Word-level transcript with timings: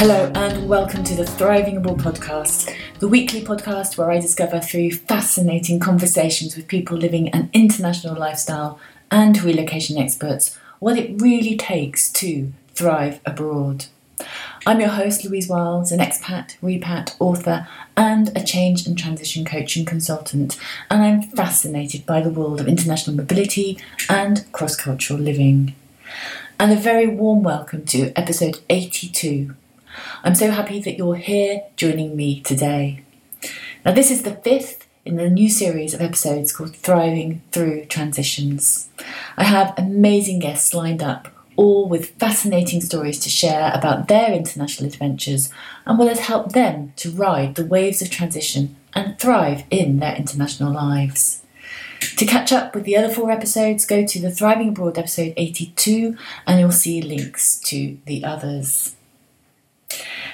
Hello, 0.00 0.32
and 0.34 0.66
welcome 0.66 1.04
to 1.04 1.14
the 1.14 1.26
Thriving 1.26 1.76
Abroad 1.76 1.98
podcast, 1.98 2.74
the 3.00 3.06
weekly 3.06 3.42
podcast 3.42 3.98
where 3.98 4.10
I 4.10 4.18
discover 4.18 4.58
through 4.58 4.92
fascinating 4.92 5.78
conversations 5.78 6.56
with 6.56 6.68
people 6.68 6.96
living 6.96 7.28
an 7.34 7.50
international 7.52 8.18
lifestyle 8.18 8.80
and 9.10 9.42
relocation 9.42 9.98
experts 9.98 10.58
what 10.78 10.96
it 10.96 11.20
really 11.20 11.54
takes 11.54 12.10
to 12.12 12.50
thrive 12.74 13.20
abroad. 13.26 13.88
I'm 14.66 14.80
your 14.80 14.88
host, 14.88 15.22
Louise 15.26 15.48
Wiles, 15.48 15.92
an 15.92 16.00
expat, 16.00 16.56
repat, 16.62 17.14
author, 17.18 17.68
and 17.94 18.34
a 18.34 18.42
change 18.42 18.86
and 18.86 18.96
transition 18.96 19.44
coaching 19.44 19.84
consultant, 19.84 20.58
and 20.90 21.02
I'm 21.02 21.20
fascinated 21.20 22.06
by 22.06 22.22
the 22.22 22.30
world 22.30 22.58
of 22.58 22.68
international 22.68 23.16
mobility 23.16 23.78
and 24.08 24.50
cross 24.50 24.76
cultural 24.76 25.20
living. 25.20 25.74
And 26.58 26.72
a 26.72 26.76
very 26.76 27.06
warm 27.06 27.42
welcome 27.42 27.84
to 27.84 28.18
episode 28.18 28.60
82 28.70 29.54
I'm 30.22 30.34
so 30.34 30.50
happy 30.50 30.80
that 30.82 30.98
you're 30.98 31.16
here 31.16 31.62
joining 31.76 32.14
me 32.14 32.40
today. 32.40 33.02
Now, 33.86 33.92
this 33.92 34.10
is 34.10 34.22
the 34.22 34.34
fifth 34.34 34.86
in 35.02 35.18
a 35.18 35.30
new 35.30 35.48
series 35.48 35.94
of 35.94 36.02
episodes 36.02 36.52
called 36.52 36.76
Thriving 36.76 37.40
Through 37.52 37.86
Transitions. 37.86 38.90
I 39.38 39.44
have 39.44 39.72
amazing 39.78 40.40
guests 40.40 40.74
lined 40.74 41.02
up, 41.02 41.28
all 41.56 41.88
with 41.88 42.10
fascinating 42.16 42.82
stories 42.82 43.18
to 43.20 43.30
share 43.30 43.72
about 43.72 44.08
their 44.08 44.30
international 44.34 44.90
adventures 44.90 45.50
and 45.86 45.98
what 45.98 46.08
has 46.08 46.20
helped 46.20 46.52
them 46.52 46.92
to 46.96 47.10
ride 47.10 47.54
the 47.54 47.64
waves 47.64 48.02
of 48.02 48.10
transition 48.10 48.76
and 48.92 49.18
thrive 49.18 49.64
in 49.70 50.00
their 50.00 50.16
international 50.16 50.70
lives. 50.70 51.42
To 52.18 52.26
catch 52.26 52.52
up 52.52 52.74
with 52.74 52.84
the 52.84 52.96
other 52.96 53.08
four 53.08 53.30
episodes, 53.30 53.86
go 53.86 54.04
to 54.04 54.20
the 54.20 54.30
Thriving 54.30 54.68
Abroad 54.68 54.98
episode 54.98 55.32
82 55.38 56.14
and 56.46 56.60
you'll 56.60 56.72
see 56.72 57.00
links 57.00 57.58
to 57.60 57.96
the 58.04 58.22
others. 58.22 58.96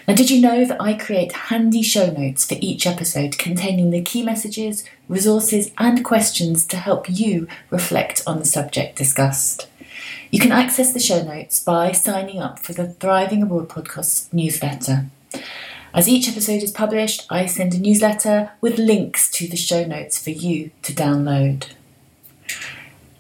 Now, 0.07 0.15
did 0.15 0.31
you 0.31 0.41
know 0.41 0.65
that 0.65 0.81
I 0.81 0.95
create 0.95 1.33
handy 1.33 1.83
show 1.83 2.11
notes 2.11 2.45
for 2.45 2.57
each 2.61 2.87
episode 2.87 3.39
containing 3.39 3.91
the 3.91 4.03
key 4.03 4.23
messages, 4.23 4.85
resources, 5.09 5.73
and 5.79 6.05
questions 6.05 6.65
to 6.67 6.77
help 6.77 7.07
you 7.09 7.49
reflect 7.71 8.23
on 8.27 8.39
the 8.39 8.45
subject 8.45 8.97
discussed? 8.97 9.69
You 10.31 10.39
can 10.39 10.53
access 10.53 10.93
the 10.93 11.01
show 11.01 11.23
notes 11.23 11.63
by 11.63 11.93
signing 11.93 12.41
up 12.41 12.59
for 12.61 12.73
the 12.73 12.89
Thriving 12.89 13.43
Abroad 13.43 13.69
podcast 13.69 14.33
newsletter. 14.33 15.07
As 15.95 16.09
each 16.09 16.29
episode 16.29 16.63
is 16.63 16.71
published, 16.71 17.27
I 17.31 17.47
send 17.47 17.75
a 17.75 17.79
newsletter 17.79 18.53
with 18.61 18.79
links 18.79 19.31
to 19.33 19.49
the 19.49 19.57
show 19.57 19.85
notes 19.85 20.23
for 20.23 20.31
you 20.31 20.71
to 20.83 20.93
download. 20.93 21.69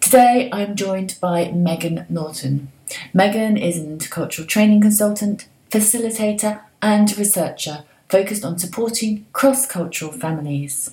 Today 0.00 0.48
I'm 0.52 0.76
joined 0.76 1.16
by 1.20 1.50
Megan 1.50 2.06
Norton. 2.08 2.70
Megan 3.12 3.56
is 3.56 3.78
an 3.78 3.98
intercultural 3.98 4.46
training 4.46 4.80
consultant, 4.82 5.48
facilitator, 5.70 6.60
and 6.82 7.16
researcher 7.18 7.84
focused 8.08 8.44
on 8.44 8.58
supporting 8.58 9.26
cross 9.32 9.66
cultural 9.66 10.12
families. 10.12 10.92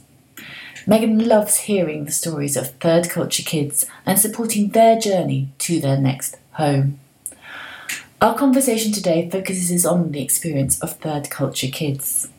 Megan 0.85 1.27
loves 1.27 1.59
hearing 1.59 2.05
the 2.05 2.11
stories 2.11 2.57
of 2.57 2.71
third 2.71 3.09
culture 3.09 3.43
kids 3.43 3.85
and 4.05 4.19
supporting 4.19 4.69
their 4.69 4.99
journey 4.99 5.49
to 5.59 5.79
their 5.79 5.97
next 5.97 6.37
home. 6.53 6.99
Our 8.21 8.35
conversation 8.35 8.91
today 8.91 9.29
focuses 9.29 9.85
on 9.85 10.11
the 10.11 10.21
experience 10.21 10.79
of 10.81 10.93
third 10.93 11.29
culture 11.29 11.67
kids. 11.67 12.29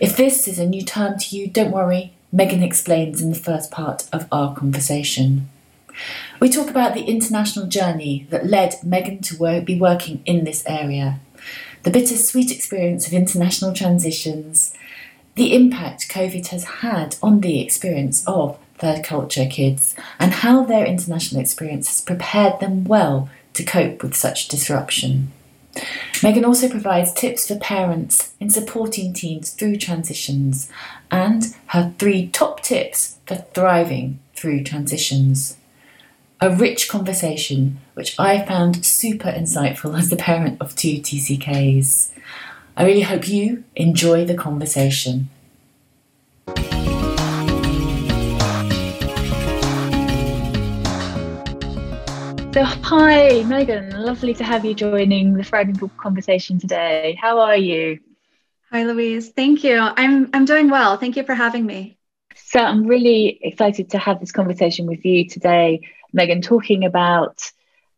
If 0.00 0.16
this 0.16 0.46
is 0.46 0.58
a 0.58 0.66
new 0.66 0.82
term 0.82 1.18
to 1.18 1.36
you, 1.36 1.46
don't 1.48 1.70
worry, 1.70 2.12
Megan 2.32 2.62
explains 2.62 3.20
in 3.20 3.30
the 3.30 3.38
first 3.38 3.70
part 3.70 4.08
of 4.12 4.26
our 4.30 4.54
conversation. 4.54 5.48
We 6.40 6.48
talk 6.48 6.70
about 6.70 6.94
the 6.94 7.04
international 7.04 7.66
journey 7.66 8.26
that 8.30 8.46
led 8.46 8.76
Megan 8.84 9.20
to 9.22 9.62
be 9.62 9.78
working 9.78 10.22
in 10.24 10.44
this 10.44 10.64
area 10.66 11.20
the 11.82 11.90
bittersweet 11.90 12.50
experience 12.50 13.06
of 13.06 13.12
international 13.12 13.72
transitions, 13.72 14.74
the 15.34 15.54
impact 15.54 16.08
COVID 16.10 16.48
has 16.48 16.64
had 16.64 17.16
on 17.22 17.40
the 17.40 17.60
experience 17.60 18.26
of 18.26 18.58
third 18.78 19.04
culture 19.04 19.46
kids, 19.46 19.94
and 20.18 20.32
how 20.32 20.64
their 20.64 20.86
international 20.86 21.40
experience 21.40 21.86
has 21.88 22.00
prepared 22.00 22.58
them 22.60 22.84
well 22.84 23.28
to 23.52 23.62
cope 23.62 24.02
with 24.02 24.16
such 24.16 24.48
disruption. 24.48 25.32
Megan 26.22 26.44
also 26.44 26.68
provides 26.68 27.12
tips 27.12 27.46
for 27.46 27.56
parents 27.56 28.34
in 28.40 28.50
supporting 28.50 29.12
teens 29.12 29.50
through 29.50 29.76
transitions 29.76 30.68
and 31.10 31.54
her 31.66 31.94
three 31.98 32.26
top 32.28 32.62
tips 32.62 33.18
for 33.26 33.36
thriving 33.36 34.18
through 34.34 34.64
transitions 34.64 35.56
a 36.42 36.50
rich 36.50 36.88
conversation 36.88 37.78
which 37.92 38.18
I 38.18 38.44
found 38.46 38.84
super 38.84 39.30
insightful 39.30 39.98
as 39.98 40.08
the 40.08 40.16
parent 40.16 40.58
of 40.60 40.74
two 40.74 40.94
TCKs. 40.94 42.12
I 42.76 42.84
really 42.84 43.02
hope 43.02 43.28
you 43.28 43.64
enjoy 43.76 44.24
the 44.24 44.34
conversation. 44.34 45.28
So, 52.54 52.64
hi, 52.64 53.42
Megan. 53.42 53.90
Lovely 53.90 54.32
to 54.34 54.44
have 54.44 54.64
you 54.64 54.74
joining 54.74 55.34
the 55.34 55.44
Thriving 55.44 55.74
Book 55.74 55.94
conversation 55.98 56.58
today. 56.58 57.18
How 57.20 57.38
are 57.38 57.56
you? 57.56 58.00
Hi, 58.72 58.84
Louise. 58.84 59.28
Thank 59.28 59.62
you. 59.62 59.78
I'm 59.78 60.30
I'm 60.32 60.46
doing 60.46 60.70
well. 60.70 60.96
Thank 60.96 61.16
you 61.16 61.22
for 61.22 61.34
having 61.34 61.66
me. 61.66 61.99
So, 62.50 62.58
I'm 62.58 62.84
really 62.88 63.38
excited 63.42 63.90
to 63.90 63.98
have 63.98 64.18
this 64.18 64.32
conversation 64.32 64.86
with 64.86 65.04
you 65.04 65.28
today 65.28 65.82
Megan, 66.12 66.42
talking 66.42 66.84
about 66.84 67.50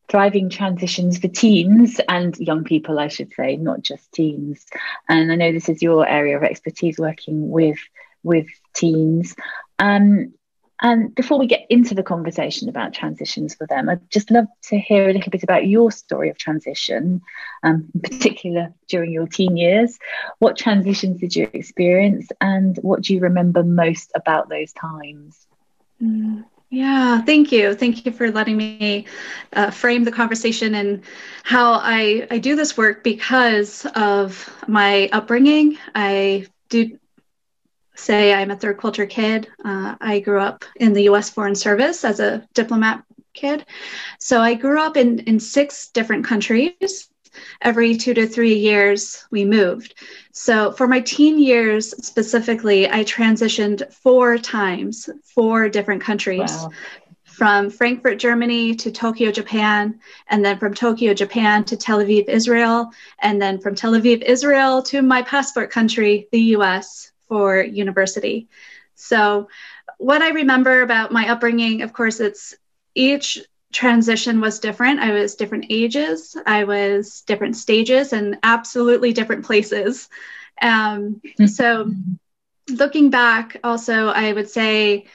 thriving 0.08 0.50
transitions 0.50 1.18
for 1.18 1.28
teens 1.28 2.00
and 2.06 2.36
young 2.38 2.64
people, 2.64 2.98
I 2.98 3.08
should 3.08 3.32
say, 3.32 3.56
not 3.56 3.80
just 3.80 4.12
teens. 4.12 4.66
And 5.08 5.32
I 5.32 5.36
know 5.36 5.52
this 5.52 5.70
is 5.70 5.82
your 5.82 6.06
area 6.06 6.36
of 6.36 6.42
expertise, 6.42 6.98
working 6.98 7.48
with 7.48 7.78
with 8.22 8.46
teens. 8.74 9.34
Um, 9.78 10.34
and 10.82 11.14
before 11.14 11.38
we 11.38 11.46
get 11.46 11.66
into 11.70 11.94
the 11.94 12.02
conversation 12.02 12.68
about 12.68 12.92
transitions 12.92 13.54
for 13.54 13.66
them, 13.66 13.88
I'd 13.88 14.10
just 14.10 14.30
love 14.30 14.46
to 14.64 14.78
hear 14.78 15.08
a 15.08 15.12
little 15.12 15.30
bit 15.30 15.44
about 15.44 15.66
your 15.66 15.90
story 15.92 16.28
of 16.28 16.36
transition, 16.36 17.22
um, 17.62 17.88
in 17.94 18.00
particular 18.00 18.74
during 18.88 19.12
your 19.12 19.26
teen 19.28 19.56
years. 19.56 19.98
What 20.40 20.58
transitions 20.58 21.20
did 21.20 21.36
you 21.36 21.48
experience, 21.52 22.28
and 22.40 22.76
what 22.82 23.02
do 23.02 23.14
you 23.14 23.20
remember 23.20 23.62
most 23.62 24.10
about 24.14 24.48
those 24.48 24.72
times? 24.72 25.46
Mm. 26.02 26.44
Yeah, 26.74 27.20
thank 27.20 27.52
you. 27.52 27.74
Thank 27.74 28.06
you 28.06 28.12
for 28.12 28.30
letting 28.30 28.56
me 28.56 29.04
uh, 29.52 29.70
frame 29.70 30.04
the 30.04 30.10
conversation 30.10 30.74
and 30.74 31.02
how 31.42 31.74
I, 31.74 32.26
I 32.30 32.38
do 32.38 32.56
this 32.56 32.78
work 32.78 33.04
because 33.04 33.84
of 33.94 34.48
my 34.66 35.10
upbringing. 35.12 35.76
I 35.94 36.46
do 36.70 36.98
say 37.94 38.32
I'm 38.32 38.50
a 38.50 38.56
third 38.56 38.78
culture 38.78 39.06
kid. 39.06 39.48
Uh, 39.64 39.96
I 40.00 40.20
grew 40.20 40.40
up 40.40 40.64
in 40.76 40.92
the 40.92 41.04
US 41.04 41.30
Foreign 41.30 41.54
Service 41.54 42.04
as 42.04 42.20
a 42.20 42.46
diplomat 42.54 43.04
kid. 43.34 43.64
So 44.18 44.40
I 44.40 44.54
grew 44.54 44.80
up 44.80 44.96
in, 44.96 45.20
in 45.20 45.40
six 45.40 45.88
different 45.88 46.24
countries 46.24 47.08
every 47.62 47.96
two 47.96 48.14
to 48.14 48.26
three 48.26 48.54
years 48.54 49.24
we 49.30 49.44
moved. 49.44 49.94
So 50.32 50.72
for 50.72 50.86
my 50.86 51.00
teen 51.00 51.38
years 51.38 51.90
specifically, 52.04 52.88
I 52.88 53.04
transitioned 53.04 53.92
four 53.92 54.38
times, 54.38 55.08
four 55.24 55.68
different 55.68 56.02
countries. 56.02 56.52
Wow. 56.52 56.70
From 57.24 57.70
Frankfurt, 57.70 58.18
Germany 58.18 58.74
to 58.74 58.90
Tokyo, 58.90 59.32
Japan, 59.32 59.98
and 60.28 60.44
then 60.44 60.58
from 60.58 60.74
Tokyo, 60.74 61.14
Japan 61.14 61.64
to 61.64 61.78
Tel 61.78 61.98
Aviv, 61.98 62.28
Israel, 62.28 62.90
and 63.20 63.40
then 63.40 63.58
from 63.58 63.74
Tel 63.74 63.92
Aviv, 63.92 64.22
Israel 64.22 64.82
to 64.82 65.00
my 65.00 65.22
passport 65.22 65.70
country, 65.70 66.28
the 66.30 66.40
US, 66.56 67.11
for 67.32 67.62
university. 67.62 68.46
So, 68.94 69.48
what 69.96 70.20
I 70.20 70.32
remember 70.32 70.82
about 70.82 71.12
my 71.12 71.30
upbringing, 71.30 71.80
of 71.80 71.94
course, 71.94 72.20
it's 72.20 72.54
each 72.94 73.38
transition 73.72 74.38
was 74.42 74.60
different. 74.60 75.00
I 75.00 75.12
was 75.12 75.34
different 75.34 75.64
ages, 75.70 76.36
I 76.44 76.64
was 76.64 77.22
different 77.22 77.56
stages, 77.56 78.12
and 78.12 78.36
absolutely 78.42 79.14
different 79.14 79.46
places. 79.46 80.10
Um, 80.60 81.22
mm-hmm. 81.24 81.46
So, 81.46 81.90
looking 82.68 83.08
back, 83.08 83.56
also, 83.64 84.08
I 84.08 84.34
would 84.34 84.50
say, 84.50 85.06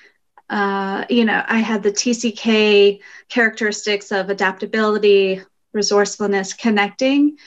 uh, 0.50 1.06
you 1.12 1.24
know, 1.24 1.44
I 1.48 1.60
had 1.60 1.84
the 1.84 1.92
TCK 1.92 3.00
characteristics 3.30 4.12
of 4.12 4.32
adaptability, 4.32 5.44
resourcefulness, 5.72 6.54
connecting. 6.54 7.38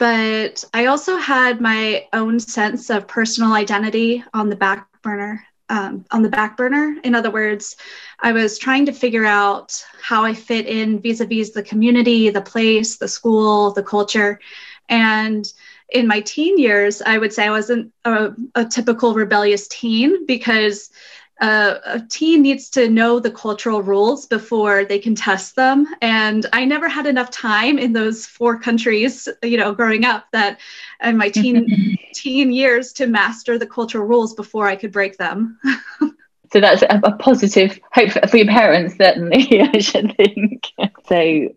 But 0.00 0.64
I 0.74 0.86
also 0.86 1.18
had 1.18 1.60
my 1.60 2.08
own 2.14 2.40
sense 2.40 2.90
of 2.90 3.06
personal 3.06 3.52
identity 3.52 4.24
on 4.34 4.48
the 4.48 4.56
back 4.56 4.88
burner 5.02 5.44
um, 5.70 6.04
on 6.10 6.22
the 6.22 6.28
back 6.28 6.56
burner. 6.56 6.96
In 7.04 7.14
other 7.14 7.30
words, 7.30 7.76
I 8.18 8.32
was 8.32 8.58
trying 8.58 8.86
to 8.86 8.92
figure 8.92 9.24
out 9.24 9.82
how 10.02 10.24
I 10.24 10.34
fit 10.34 10.66
in 10.66 11.00
vis 11.00 11.20
a 11.20 11.26
vis 11.26 11.50
the 11.50 11.62
community, 11.62 12.28
the 12.28 12.42
place, 12.42 12.96
the 12.96 13.08
school, 13.08 13.72
the 13.72 13.82
culture. 13.82 14.40
And 14.88 15.50
in 15.90 16.06
my 16.06 16.20
teen 16.20 16.58
years, 16.58 17.00
I 17.02 17.18
would 17.18 17.32
say 17.32 17.46
I 17.46 17.50
wasn't 17.50 17.92
a, 18.04 18.30
a 18.54 18.64
typical 18.64 19.14
rebellious 19.14 19.68
teen 19.68 20.26
because 20.26 20.90
uh, 21.40 21.78
a 21.84 22.00
teen 22.00 22.42
needs 22.42 22.68
to 22.70 22.90
know 22.90 23.18
the 23.18 23.30
cultural 23.30 23.82
rules 23.82 24.26
before 24.26 24.84
they 24.84 24.98
can 24.98 25.14
test 25.14 25.56
them. 25.56 25.86
And 26.02 26.44
I 26.52 26.66
never 26.66 26.88
had 26.88 27.06
enough 27.06 27.30
time 27.30 27.78
in 27.78 27.92
those 27.92 28.26
four 28.26 28.58
countries, 28.58 29.26
you 29.42 29.56
know, 29.56 29.72
growing 29.72 30.04
up 30.04 30.26
that 30.32 30.60
in 31.02 31.16
my 31.16 31.30
teen 31.30 31.96
teen 32.14 32.52
years 32.52 32.92
to 32.94 33.06
master 33.06 33.58
the 33.58 33.66
cultural 33.66 34.06
rules 34.06 34.34
before 34.34 34.66
I 34.66 34.76
could 34.76 34.92
break 34.92 35.16
them. 35.16 35.58
so 36.52 36.60
that's 36.60 36.82
a, 36.82 37.00
a, 37.04 37.16
positive 37.16 37.80
hope 37.92 38.10
for 38.28 38.36
your 38.36 38.46
parents, 38.46 38.96
certainly, 38.96 39.62
I 39.74 39.78
should 39.78 40.14
think. 40.16 40.66
so, 41.08 41.48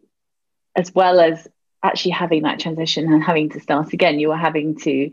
as 0.76 0.96
well 0.96 1.20
as 1.20 1.48
actually 1.84 2.12
having 2.12 2.44
that 2.44 2.60
transition 2.60 3.12
and 3.12 3.22
having 3.22 3.50
to 3.50 3.60
start 3.60 3.92
again, 3.92 4.20
you 4.20 4.30
were 4.30 4.38
having 4.38 4.78
to 4.78 5.10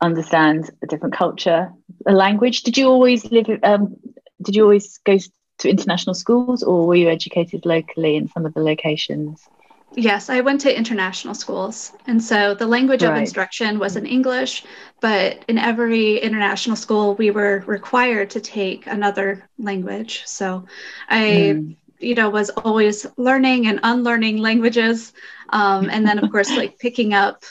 understand 0.00 0.70
a 0.82 0.86
different 0.86 1.14
culture, 1.14 1.72
a 2.06 2.12
language. 2.12 2.62
Did 2.62 2.78
you 2.78 2.88
always 2.88 3.24
live? 3.30 3.48
Um, 3.62 3.96
did 4.42 4.54
you 4.54 4.62
always 4.62 4.98
go 4.98 5.18
to 5.58 5.68
international 5.68 6.14
schools, 6.14 6.62
or 6.62 6.86
were 6.86 6.94
you 6.94 7.08
educated 7.08 7.66
locally 7.66 8.16
in 8.16 8.28
some 8.28 8.46
of 8.46 8.54
the 8.54 8.62
locations? 8.62 9.48
Yes, 9.94 10.28
I 10.28 10.40
went 10.42 10.60
to 10.60 10.76
international 10.76 11.34
schools. 11.34 11.92
And 12.06 12.22
so 12.22 12.54
the 12.54 12.66
language 12.66 13.02
right. 13.02 13.12
of 13.12 13.18
instruction 13.18 13.78
was 13.78 13.96
in 13.96 14.06
English, 14.06 14.64
but 15.00 15.44
in 15.48 15.58
every 15.58 16.18
international 16.18 16.76
school, 16.76 17.14
we 17.14 17.30
were 17.30 17.64
required 17.66 18.30
to 18.30 18.40
take 18.40 18.86
another 18.86 19.48
language. 19.58 20.22
So 20.26 20.66
I, 21.08 21.22
mm. 21.56 21.76
you 21.98 22.14
know, 22.14 22.28
was 22.28 22.50
always 22.50 23.06
learning 23.16 23.66
and 23.66 23.80
unlearning 23.82 24.36
languages. 24.36 25.14
Um, 25.48 25.88
and 25.88 26.06
then, 26.06 26.18
of 26.18 26.30
course, 26.30 26.50
like 26.54 26.78
picking 26.78 27.14
up 27.14 27.42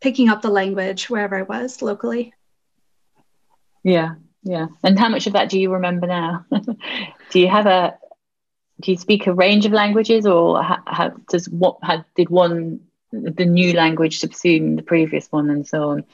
picking 0.00 0.28
up 0.28 0.42
the 0.42 0.48
language 0.48 1.08
wherever 1.08 1.36
I 1.36 1.42
was 1.42 1.82
locally. 1.82 2.32
Yeah, 3.82 4.14
yeah. 4.42 4.66
And 4.82 4.98
how 4.98 5.08
much 5.08 5.26
of 5.26 5.34
that 5.34 5.48
do 5.48 5.60
you 5.60 5.72
remember 5.72 6.06
now? 6.06 6.44
do 7.30 7.40
you 7.40 7.48
have 7.48 7.66
a 7.66 7.98
do 8.80 8.90
you 8.90 8.96
speak 8.98 9.26
a 9.26 9.32
range 9.32 9.64
of 9.64 9.72
languages, 9.72 10.26
or 10.26 10.62
ha, 10.62 11.10
does 11.30 11.48
what 11.48 11.78
had 11.82 12.04
did 12.14 12.28
one 12.28 12.80
the 13.12 13.46
new 13.46 13.72
language 13.72 14.20
subsume 14.20 14.76
the 14.76 14.82
previous 14.82 15.30
one, 15.32 15.50
and 15.50 15.66
so 15.66 15.90
on? 15.90 16.04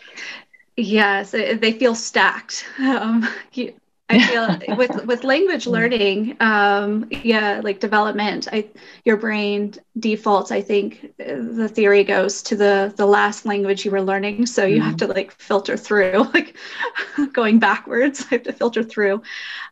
Yes, 0.76 1.32
they 1.32 1.73
feel 1.73 1.94
stacked. 1.94 2.64
Um, 2.79 3.29
you, 3.52 3.75
I 4.12 4.59
feel 4.59 4.76
with 4.76 5.05
with 5.06 5.25
language 5.25 5.67
learning, 5.67 6.37
um, 6.41 7.09
yeah, 7.11 7.61
like 7.62 7.81
development, 7.81 8.49
I 8.53 8.69
your 9.05 9.17
brain 9.17 9.75
defaults. 9.99 10.50
I 10.50 10.61
think 10.62 11.14
the 11.19 11.69
theory 11.69 12.05
goes 12.05 12.43
to 12.44 12.56
the 12.56 12.93
the 12.97 13.06
last 13.06 13.47
language 13.47 13.85
you 13.85 13.91
were 13.91 14.03
learning, 14.03 14.47
so 14.47 14.64
you 14.64 14.76
mm-hmm. 14.76 14.88
have 14.88 14.97
to 14.99 15.06
like 15.06 15.32
filter 15.32 15.76
through, 15.76 16.29
like 16.35 16.56
going 17.32 17.59
backwards. 17.59 18.25
I 18.31 18.35
have 18.37 18.43
to 18.44 18.53
filter 18.53 18.82
through 18.82 19.23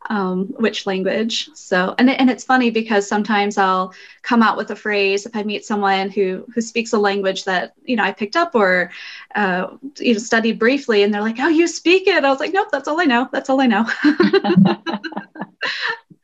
um, 0.08 0.46
which 0.58 0.86
language. 0.86 1.50
So, 1.54 1.94
and 1.98 2.10
and 2.10 2.30
it's 2.30 2.44
funny 2.44 2.70
because 2.70 3.06
sometimes 3.06 3.58
I'll 3.58 3.94
come 4.22 4.42
out 4.42 4.56
with 4.56 4.70
a 4.70 4.76
phrase 4.76 5.26
if 5.26 5.36
I 5.36 5.42
meet 5.42 5.64
someone 5.64 6.10
who 6.10 6.44
who 6.54 6.60
speaks 6.60 6.92
a 6.92 6.98
language 6.98 7.44
that 7.44 7.74
you 7.84 7.96
know 7.96 8.04
I 8.04 8.12
picked 8.12 8.36
up 8.36 8.54
or 8.54 8.90
uh, 9.34 9.76
you 9.98 10.14
know 10.14 10.18
studied 10.18 10.58
briefly, 10.58 11.02
and 11.02 11.12
they're 11.12 11.20
like, 11.20 11.38
"Oh, 11.38 11.48
you 11.48 11.66
speak 11.66 12.06
it." 12.06 12.24
I 12.24 12.30
was 12.30 12.40
like, 12.40 12.52
"Nope, 12.52 12.68
that's 12.72 12.88
all 12.88 13.00
I 13.00 13.04
know. 13.04 13.28
That's 13.32 13.50
all 13.50 13.60
I 13.60 13.66
know." 13.66 13.86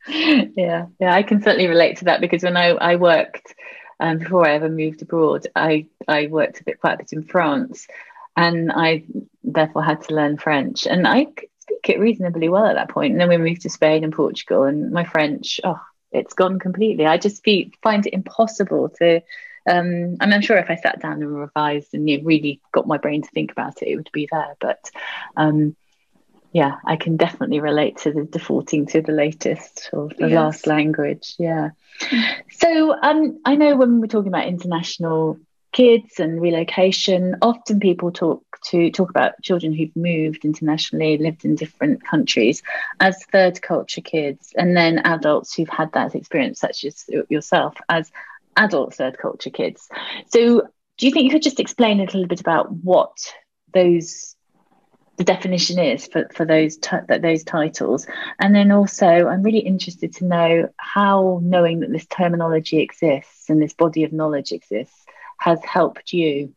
yeah, 0.07 0.85
yeah, 0.99 1.13
I 1.13 1.23
can 1.23 1.41
certainly 1.41 1.67
relate 1.67 1.97
to 1.97 2.05
that 2.05 2.21
because 2.21 2.43
when 2.43 2.57
I 2.57 2.69
I 2.69 2.95
worked 2.95 3.53
um, 3.99 4.19
before 4.19 4.47
I 4.47 4.53
ever 4.53 4.69
moved 4.69 5.01
abroad, 5.01 5.47
I 5.55 5.87
I 6.07 6.27
worked 6.27 6.61
a 6.61 6.63
bit 6.63 6.79
quite 6.79 6.93
a 6.93 6.97
bit 6.97 7.13
in 7.13 7.23
France, 7.23 7.87
and 8.35 8.71
I 8.71 9.03
therefore 9.43 9.83
had 9.83 10.01
to 10.03 10.15
learn 10.15 10.37
French, 10.37 10.87
and 10.87 11.07
I 11.07 11.25
could 11.25 11.49
speak 11.59 11.89
it 11.89 11.99
reasonably 11.99 12.49
well 12.49 12.65
at 12.65 12.75
that 12.75 12.89
point. 12.89 13.11
And 13.11 13.21
then 13.21 13.29
we 13.29 13.37
moved 13.37 13.61
to 13.61 13.69
Spain 13.69 14.03
and 14.03 14.13
Portugal, 14.13 14.63
and 14.63 14.91
my 14.91 15.03
French, 15.03 15.59
oh, 15.63 15.81
it's 16.11 16.33
gone 16.33 16.59
completely. 16.59 17.05
I 17.05 17.17
just 17.17 17.43
find 17.83 18.05
it 18.05 18.13
impossible 18.13 18.89
to. 18.99 19.21
Um, 19.69 20.15
I'm 20.21 20.41
sure 20.41 20.57
if 20.57 20.69
I 20.69 20.75
sat 20.75 21.01
down 21.01 21.21
and 21.21 21.37
revised 21.37 21.93
and 21.93 22.05
really 22.05 22.61
got 22.71 22.87
my 22.87 22.97
brain 22.97 23.23
to 23.23 23.29
think 23.31 23.51
about 23.51 23.81
it, 23.81 23.89
it 23.89 23.97
would 23.97 24.09
be 24.13 24.29
there. 24.31 24.55
But 24.61 24.89
um, 25.35 25.75
yeah, 26.51 26.75
I 26.85 26.95
can 26.95 27.17
definitely 27.17 27.59
relate 27.59 27.97
to 27.99 28.11
the 28.11 28.23
defaulting 28.23 28.85
to 28.87 29.01
the 29.01 29.11
latest 29.11 29.89
or 29.93 30.09
the 30.09 30.29
yes. 30.29 30.35
last 30.35 30.67
language. 30.67 31.35
Yeah. 31.37 31.69
So 32.51 32.95
um, 33.01 33.39
I 33.45 33.55
know 33.55 33.75
when 33.75 33.99
we're 34.01 34.07
talking 34.07 34.29
about 34.29 34.47
international 34.47 35.39
kids 35.71 36.19
and 36.19 36.41
relocation, 36.41 37.35
often 37.41 37.79
people 37.79 38.11
talk 38.11 38.43
to 38.65 38.89
talk 38.91 39.09
about 39.09 39.41
children 39.43 39.73
who've 39.73 39.95
moved 39.95 40.45
internationally, 40.45 41.17
lived 41.17 41.45
in 41.45 41.55
different 41.55 42.03
countries 42.03 42.63
as 42.99 43.23
third 43.25 43.61
culture 43.61 44.01
kids, 44.01 44.53
and 44.57 44.75
then 44.75 44.99
adults 44.99 45.53
who've 45.53 45.69
had 45.69 45.91
that 45.93 46.15
experience, 46.15 46.59
such 46.59 46.83
as 46.85 47.05
yourself, 47.29 47.75
as 47.89 48.11
adult 48.55 48.95
third 48.95 49.17
culture 49.17 49.51
kids. 49.51 49.87
So, 50.29 50.67
do 50.97 51.05
you 51.05 51.11
think 51.11 51.25
you 51.25 51.31
could 51.31 51.43
just 51.43 51.59
explain 51.59 51.99
a 51.99 52.05
little 52.05 52.25
bit 52.25 52.41
about 52.41 52.71
what 52.71 53.15
those 53.73 54.35
the 55.17 55.23
definition 55.23 55.79
is 55.79 56.07
for, 56.07 56.27
for 56.33 56.45
those 56.45 56.77
t- 56.77 56.97
those 57.07 57.43
titles 57.43 58.07
and 58.39 58.55
then 58.55 58.71
also 58.71 59.07
i'm 59.07 59.43
really 59.43 59.59
interested 59.59 60.13
to 60.13 60.25
know 60.25 60.69
how 60.77 61.39
knowing 61.43 61.79
that 61.79 61.91
this 61.91 62.05
terminology 62.05 62.79
exists 62.79 63.49
and 63.49 63.61
this 63.61 63.73
body 63.73 64.03
of 64.03 64.13
knowledge 64.13 64.51
exists 64.51 65.05
has 65.39 65.63
helped 65.63 66.13
you 66.13 66.53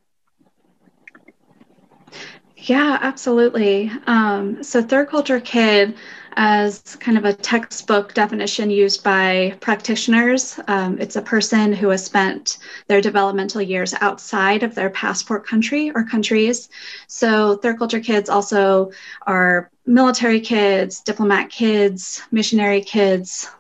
yeah, 2.63 2.99
absolutely. 3.01 3.91
Um, 4.07 4.63
so, 4.63 4.83
third 4.83 5.09
culture 5.09 5.41
kid, 5.41 5.97
as 6.37 6.97
kind 6.97 7.19
of 7.19 7.25
a 7.25 7.33
textbook 7.33 8.15
definition 8.15 8.71
used 8.71 9.03
by 9.03 9.57
practitioners, 9.61 10.59
um, 10.69 10.99
it's 11.01 11.17
a 11.17 11.23
person 11.23 11.73
who 11.73 11.89
has 11.89 12.05
spent 12.05 12.59
their 12.89 13.01
developmental 13.01 13.61
years 13.63 13.95
outside 14.01 14.63
of 14.63 14.75
their 14.75 14.91
passport 14.91 15.47
country 15.47 15.91
or 15.95 16.05
countries. 16.05 16.69
So, 17.09 17.57
third 17.57 17.79
culture 17.79 18.01
kids 18.01 18.29
also 18.29 18.93
are 19.27 19.71
military 19.87 20.41
kids, 20.41 21.01
diplomat 21.01 21.51
kids, 21.51 22.23
missionary 22.31 22.83
kids, 22.83 23.51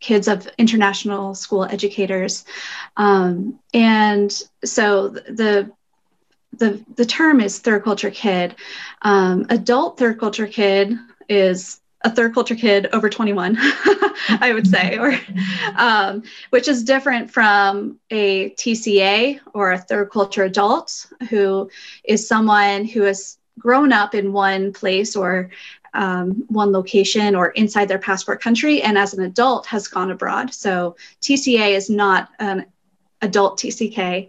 kids 0.00 0.28
of 0.28 0.48
international 0.58 1.34
school 1.34 1.64
educators. 1.64 2.44
Um, 2.96 3.58
and 3.74 4.30
so, 4.64 5.08
the 5.08 5.70
the 6.58 6.84
the 6.96 7.04
term 7.04 7.40
is 7.40 7.58
third 7.58 7.84
culture 7.84 8.10
kid. 8.10 8.54
Um, 9.02 9.46
adult 9.50 9.98
third 9.98 10.18
culture 10.18 10.46
kid 10.46 10.96
is 11.28 11.79
a 12.02 12.10
third 12.10 12.32
culture 12.34 12.54
kid 12.54 12.88
over 12.92 13.08
21 13.08 13.56
i 14.40 14.52
would 14.54 14.66
say 14.66 14.98
or 15.00 15.18
um, 15.76 16.22
which 16.50 16.68
is 16.68 16.82
different 16.82 17.30
from 17.30 17.98
a 18.10 18.50
tca 18.50 19.38
or 19.54 19.72
a 19.72 19.78
third 19.78 20.10
culture 20.10 20.44
adult 20.44 21.06
who 21.28 21.70
is 22.04 22.26
someone 22.26 22.84
who 22.84 23.02
has 23.02 23.38
grown 23.58 23.92
up 23.92 24.14
in 24.14 24.32
one 24.32 24.72
place 24.72 25.14
or 25.14 25.50
um, 25.94 26.44
one 26.48 26.72
location 26.72 27.34
or 27.34 27.50
inside 27.50 27.86
their 27.86 27.98
passport 27.98 28.40
country 28.40 28.82
and 28.82 28.96
as 28.96 29.12
an 29.14 29.24
adult 29.24 29.66
has 29.66 29.88
gone 29.88 30.10
abroad. 30.10 30.52
So 30.54 30.96
tca 31.20 31.70
is 31.70 31.90
not 31.90 32.30
an 32.38 32.66
adult 33.22 33.58
tck 33.58 34.28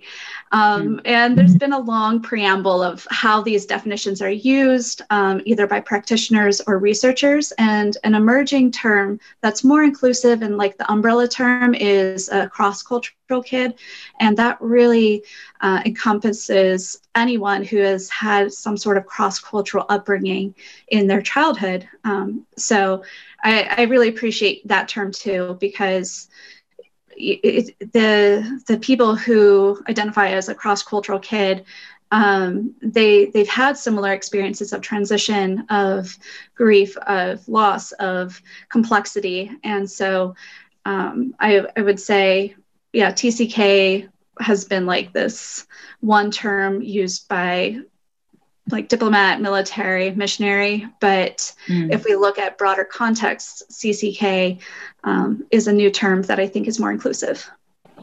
um, 0.51 0.97
mm. 0.97 1.01
and 1.05 1.37
there's 1.37 1.55
been 1.55 1.73
a 1.73 1.79
long 1.79 2.21
preamble 2.21 2.83
of 2.83 3.07
how 3.09 3.41
these 3.41 3.65
definitions 3.65 4.21
are 4.21 4.31
used, 4.31 5.01
um, 5.09 5.41
either 5.45 5.65
by 5.65 5.79
practitioners 5.79 6.61
or 6.67 6.77
researchers. 6.77 7.51
And 7.57 7.97
an 8.03 8.15
emerging 8.15 8.71
term 8.71 9.19
that's 9.41 9.63
more 9.63 9.83
inclusive 9.83 10.41
and 10.41 10.57
like 10.57 10.77
the 10.77 10.91
umbrella 10.91 11.27
term 11.27 11.73
is 11.73 12.29
a 12.29 12.49
cross 12.49 12.83
cultural 12.83 13.41
kid. 13.43 13.75
And 14.19 14.35
that 14.37 14.57
really 14.59 15.23
uh, 15.61 15.81
encompasses 15.85 16.99
anyone 17.15 17.63
who 17.63 17.77
has 17.77 18.09
had 18.09 18.51
some 18.51 18.75
sort 18.75 18.97
of 18.97 19.05
cross 19.05 19.39
cultural 19.39 19.85
upbringing 19.87 20.53
in 20.89 21.07
their 21.07 21.21
childhood. 21.21 21.87
Um, 22.03 22.45
so 22.57 23.03
I, 23.43 23.73
I 23.77 23.81
really 23.83 24.09
appreciate 24.09 24.67
that 24.67 24.89
term 24.89 25.11
too, 25.11 25.57
because 25.61 26.27
it, 27.15 27.91
the 27.93 28.61
the 28.67 28.77
people 28.77 29.15
who 29.15 29.81
identify 29.89 30.29
as 30.29 30.49
a 30.49 30.55
cross 30.55 30.83
cultural 30.83 31.19
kid 31.19 31.65
um, 32.11 32.75
they 32.81 33.27
they've 33.27 33.47
had 33.47 33.77
similar 33.77 34.11
experiences 34.11 34.73
of 34.73 34.81
transition 34.81 35.65
of 35.69 36.17
grief 36.55 36.97
of 36.97 37.47
loss 37.47 37.93
of 37.93 38.41
complexity. 38.69 39.49
And 39.63 39.89
so 39.89 40.35
um, 40.85 41.33
I, 41.39 41.65
I 41.77 41.81
would 41.81 41.99
say 41.99 42.55
yeah 42.93 43.11
tck 43.11 44.09
has 44.39 44.65
been 44.65 44.85
like 44.85 45.13
this 45.13 45.65
one 46.01 46.31
term 46.31 46.81
used 46.81 47.27
by 47.29 47.79
like 48.69 48.87
diplomat, 48.87 49.41
military, 49.41 50.11
missionary. 50.11 50.87
But 50.99 51.53
mm. 51.67 51.91
if 51.93 52.05
we 52.05 52.15
look 52.15 52.37
at 52.37 52.57
broader 52.57 52.83
context, 52.83 53.63
CCK 53.71 54.59
um, 55.03 55.45
is 55.51 55.67
a 55.67 55.73
new 55.73 55.89
term 55.89 56.21
that 56.23 56.39
I 56.39 56.47
think 56.47 56.67
is 56.67 56.79
more 56.79 56.91
inclusive. 56.91 57.49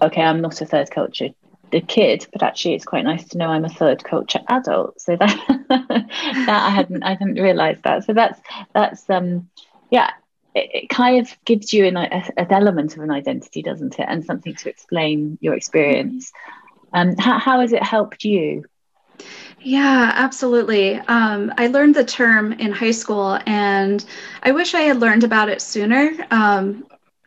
Okay, 0.03 0.23
I'm 0.23 0.41
not 0.41 0.61
a 0.61 0.67
third 0.67 0.91
culture 0.91 1.29
the 1.71 1.81
kid, 1.81 2.27
but 2.33 2.43
actually 2.43 2.75
it's 2.75 2.85
quite 2.85 3.05
nice 3.05 3.25
to 3.29 3.39
know 3.39 3.49
I'm 3.49 3.65
a 3.65 3.69
third 3.69 4.05
culture 4.05 4.41
adult. 4.49 5.01
So 5.01 5.17
that 5.17 5.67
that 5.69 6.49
I 6.49 6.71
hadn't 6.71 7.03
I 7.03 7.11
hadn't 7.11 7.35
realised 7.35 7.83
that. 7.83 8.05
So 8.05 8.13
that's 8.13 8.41
that's 8.75 9.09
um 9.11 9.51
yeah. 9.91 10.11
it, 10.55 10.71
it 10.75 10.89
kind 10.89 11.21
of 11.21 11.37
gives 11.45 11.73
you 11.73 11.87
an, 11.87 11.97
a, 11.97 12.25
an 12.37 12.51
element 12.51 12.97
of 12.97 13.03
an 13.03 13.11
identity, 13.11 13.63
doesn't 13.63 13.99
it? 13.99 14.07
And 14.09 14.25
something 14.25 14.55
to 14.55 14.69
explain 14.69 15.39
your 15.41 15.55
experience. 15.55 16.33
Um, 16.93 17.17
how, 17.17 17.39
how 17.39 17.61
has 17.61 17.73
it 17.73 17.83
helped 17.83 18.25
you? 18.25 18.65
Yeah, 19.61 20.13
absolutely. 20.15 20.97
Um, 21.09 21.53
I 21.59 21.67
learned 21.67 21.95
the 21.97 22.05
term 22.05 22.53
in 22.53 22.71
high 22.73 22.93
school, 22.93 23.39
and 23.47 24.05
I 24.43 24.53
wish 24.53 24.75
I 24.75 24.83
had 24.83 25.01
learned 25.01 25.25
about 25.25 25.49
it 25.49 25.61
sooner. 25.61 26.13
Um, 26.31 26.85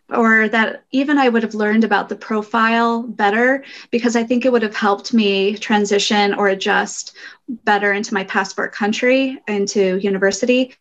or 0.10 0.50
that 0.50 0.84
even 0.92 1.18
I 1.18 1.30
would 1.30 1.42
have 1.42 1.54
learned 1.56 1.86
about 1.86 2.10
the 2.10 2.18
profile 2.18 3.02
better 3.04 3.64
because 3.92 4.18
I 4.18 4.24
think 4.26 4.46
it 4.46 4.52
would 4.52 4.62
have 4.62 4.76
helped 4.76 5.14
me 5.14 5.58
transition 5.58 6.34
or 6.34 6.50
adjust 6.50 7.16
better 7.48 7.94
into 7.94 8.14
my 8.14 8.26
passport 8.26 8.74
country, 8.74 9.42
into 9.48 9.98
university. 10.00 10.76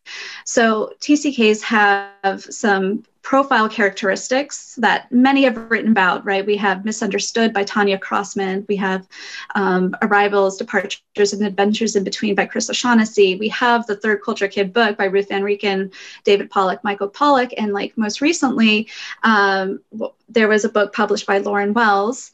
So 0.44 0.92
TCKs 1.00 1.62
have 1.62 2.42
some 2.42 3.04
profile 3.22 3.68
characteristics 3.68 4.74
that 4.76 5.10
many 5.12 5.44
have 5.44 5.70
written 5.70 5.90
about, 5.90 6.24
right? 6.24 6.44
We 6.44 6.56
have 6.56 6.84
Misunderstood 6.84 7.52
by 7.52 7.64
Tanya 7.64 7.98
Crossman. 7.98 8.64
We 8.68 8.76
have 8.76 9.06
um, 9.54 9.94
Arrivals, 10.02 10.56
Departures, 10.56 11.32
and 11.32 11.44
Adventures 11.44 11.96
in 11.96 12.04
Between 12.04 12.34
by 12.34 12.46
Chris 12.46 12.70
O'Shaughnessy. 12.70 13.36
We 13.36 13.48
have 13.48 13.86
the 13.86 13.96
Third 13.96 14.22
Culture 14.22 14.48
Kid 14.48 14.72
book 14.72 14.96
by 14.96 15.04
Ruth 15.04 15.28
Van 15.28 15.42
Reken, 15.42 15.92
David 16.24 16.50
Pollock, 16.50 16.82
Michael 16.82 17.08
Pollock. 17.08 17.50
And 17.56 17.72
like 17.72 17.96
most 17.96 18.20
recently, 18.20 18.88
um, 19.22 19.80
there 20.28 20.48
was 20.48 20.64
a 20.64 20.70
book 20.70 20.94
published 20.94 21.26
by 21.26 21.38
Lauren 21.38 21.74
Wells 21.74 22.32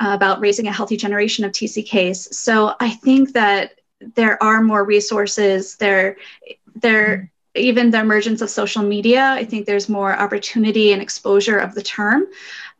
uh, 0.00 0.12
about 0.14 0.40
raising 0.40 0.66
a 0.66 0.72
healthy 0.72 0.96
generation 0.96 1.44
of 1.44 1.52
TCKs. 1.52 2.32
So 2.34 2.74
I 2.80 2.90
think 2.90 3.32
that 3.32 3.80
there 4.16 4.42
are 4.42 4.62
more 4.62 4.84
resources 4.84 5.76
there. 5.76 6.16
There 6.74 7.31
even 7.54 7.90
the 7.90 8.00
emergence 8.00 8.40
of 8.40 8.50
social 8.50 8.82
media, 8.82 9.30
I 9.30 9.44
think 9.44 9.66
there's 9.66 9.88
more 9.88 10.14
opportunity 10.14 10.92
and 10.92 11.02
exposure 11.02 11.58
of 11.58 11.74
the 11.74 11.82
term. 11.82 12.26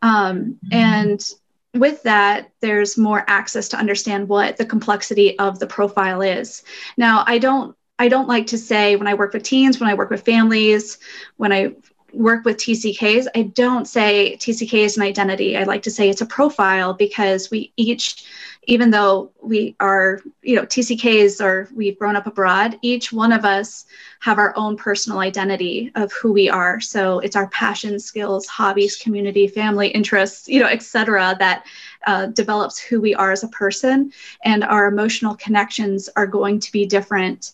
Um, 0.01 0.59
mm-hmm. 0.65 0.73
and 0.73 1.31
with 1.75 2.03
that, 2.03 2.51
there's 2.61 2.99
more 2.99 3.25
access 3.27 3.69
to 3.69 3.79
understand 3.79 4.29
what 4.29 4.57
the 4.57 4.67
complexity 4.67 5.39
of 5.39 5.59
the 5.59 5.67
profile 5.67 6.23
is. 6.23 6.63
Now, 6.97 7.25
I 7.27 7.39
don't 7.39 7.77
I 7.99 8.09
don't 8.09 8.29
like 8.29 8.49
to 8.49 8.59
say 8.59 8.97
when 8.97 9.07
I 9.07 9.15
work 9.15 9.33
with 9.33 9.45
teens, 9.45 9.79
when 9.79 9.89
I 9.89 9.95
work 9.95 10.11
with 10.11 10.25
families, 10.25 10.99
when 11.37 11.53
I 11.53 11.75
work 12.13 12.45
with 12.45 12.59
TCKs, 12.59 13.27
I 13.35 13.43
don't 13.43 13.87
say 13.87 14.37
TCK 14.37 14.85
is 14.85 14.97
an 14.97 15.03
identity. 15.03 15.57
I 15.57 15.65
like 15.65 15.83
to 15.83 15.91
say 15.91 16.09
it's 16.09 16.21
a 16.21 16.27
profile 16.27 16.95
because 16.95 17.51
we 17.51 17.73
each 17.77 18.25
even 18.69 18.91
though 18.91 19.33
we 19.43 19.75
are, 19.81 20.21
you 20.43 20.55
know, 20.55 20.63
TCKs 20.63 21.45
or 21.45 21.69
we've 21.75 21.99
grown 21.99 22.15
up 22.15 22.29
abroad, 22.29 22.79
each 22.81 23.13
one 23.13 23.33
of 23.33 23.45
us 23.45 23.87
have 24.21 24.39
our 24.39 24.57
own 24.57 24.77
personal 24.77 25.19
identity 25.19 25.91
of 25.97 26.13
who 26.13 26.33
we 26.33 26.49
are. 26.49 26.81
So 26.81 27.19
it's 27.19 27.35
our 27.35 27.49
passions, 27.49 28.05
skills, 28.05 28.47
hobbies, 28.47 28.97
community, 28.97 29.49
family, 29.49 29.89
interests, 29.89 30.49
you 30.49 30.61
know, 30.61 30.69
et 30.69 30.83
cetera, 30.83 31.35
that 31.41 31.67
uh, 32.07 32.27
develops 32.27 32.79
who 32.79 33.01
we 33.01 33.17
are 33.17 33.33
as 33.33 33.43
a 33.43 33.49
person, 33.49 34.13
and 34.45 34.63
our 34.63 34.87
emotional 34.87 35.35
connections 35.35 36.09
are 36.15 36.27
going 36.27 36.61
to 36.61 36.71
be 36.71 36.87
different. 36.87 37.53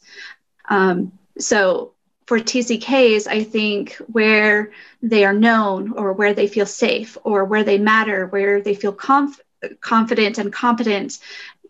Um, 0.68 1.12
so 1.38 1.92
for 2.28 2.38
TCKs, 2.38 3.26
I 3.26 3.42
think 3.42 3.94
where 4.12 4.70
they 5.00 5.25
are 5.25 5.32
known 5.32 5.92
or 5.92 6.12
where 6.12 6.35
they 6.35 6.47
feel 6.47 6.66
safe 6.66 7.16
or 7.25 7.47
where 7.47 7.64
they 7.64 7.78
matter, 7.78 8.26
where 8.26 8.61
they 8.61 8.75
feel 8.75 8.92
conf- 8.92 9.40
confident 9.80 10.37
and 10.37 10.52
competent 10.52 11.20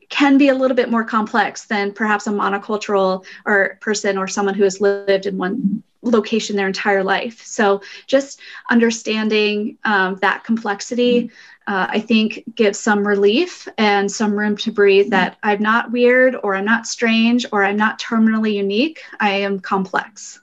can 0.08 0.36
be 0.36 0.48
a 0.48 0.54
little 0.56 0.74
bit 0.74 0.90
more 0.90 1.04
complex 1.04 1.66
than 1.66 1.92
perhaps 1.92 2.26
a 2.26 2.30
monocultural 2.30 3.24
or 3.46 3.78
person 3.80 4.18
or 4.18 4.26
someone 4.26 4.54
who 4.54 4.64
has 4.64 4.80
lived 4.80 5.26
in 5.26 5.38
one 5.38 5.80
location 6.02 6.56
their 6.56 6.66
entire 6.66 7.04
life. 7.04 7.40
So 7.44 7.80
just 8.08 8.40
understanding 8.68 9.78
um, 9.84 10.16
that 10.22 10.42
complexity, 10.42 11.30
uh, 11.68 11.86
I 11.88 12.00
think, 12.00 12.42
gives 12.56 12.80
some 12.80 13.06
relief 13.06 13.68
and 13.78 14.10
some 14.10 14.36
room 14.36 14.56
to 14.56 14.72
breathe. 14.72 15.10
That 15.10 15.36
I'm 15.40 15.62
not 15.62 15.92
weird, 15.92 16.34
or 16.42 16.56
I'm 16.56 16.64
not 16.64 16.88
strange, 16.88 17.46
or 17.52 17.62
I'm 17.62 17.76
not 17.76 18.00
terminally 18.00 18.54
unique. 18.54 19.02
I 19.20 19.30
am 19.30 19.60
complex. 19.60 20.40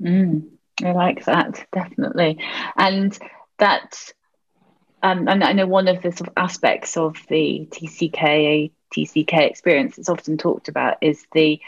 Mm, 0.00 0.42
I 0.84 0.92
like 0.92 1.24
that 1.26 1.66
definitely, 1.72 2.38
and 2.76 3.16
that 3.58 4.12
um, 5.02 5.28
and 5.28 5.42
I 5.44 5.52
know 5.52 5.66
one 5.66 5.88
of 5.88 6.02
the 6.02 6.12
sort 6.12 6.28
of 6.28 6.34
aspects 6.36 6.96
of 6.96 7.16
the 7.28 7.68
TCK 7.70 8.70
TCK 8.94 9.48
experience 9.48 9.96
that's 9.96 10.08
often 10.08 10.36
talked 10.38 10.68
about 10.68 10.96
is 11.00 11.26
the 11.32 11.60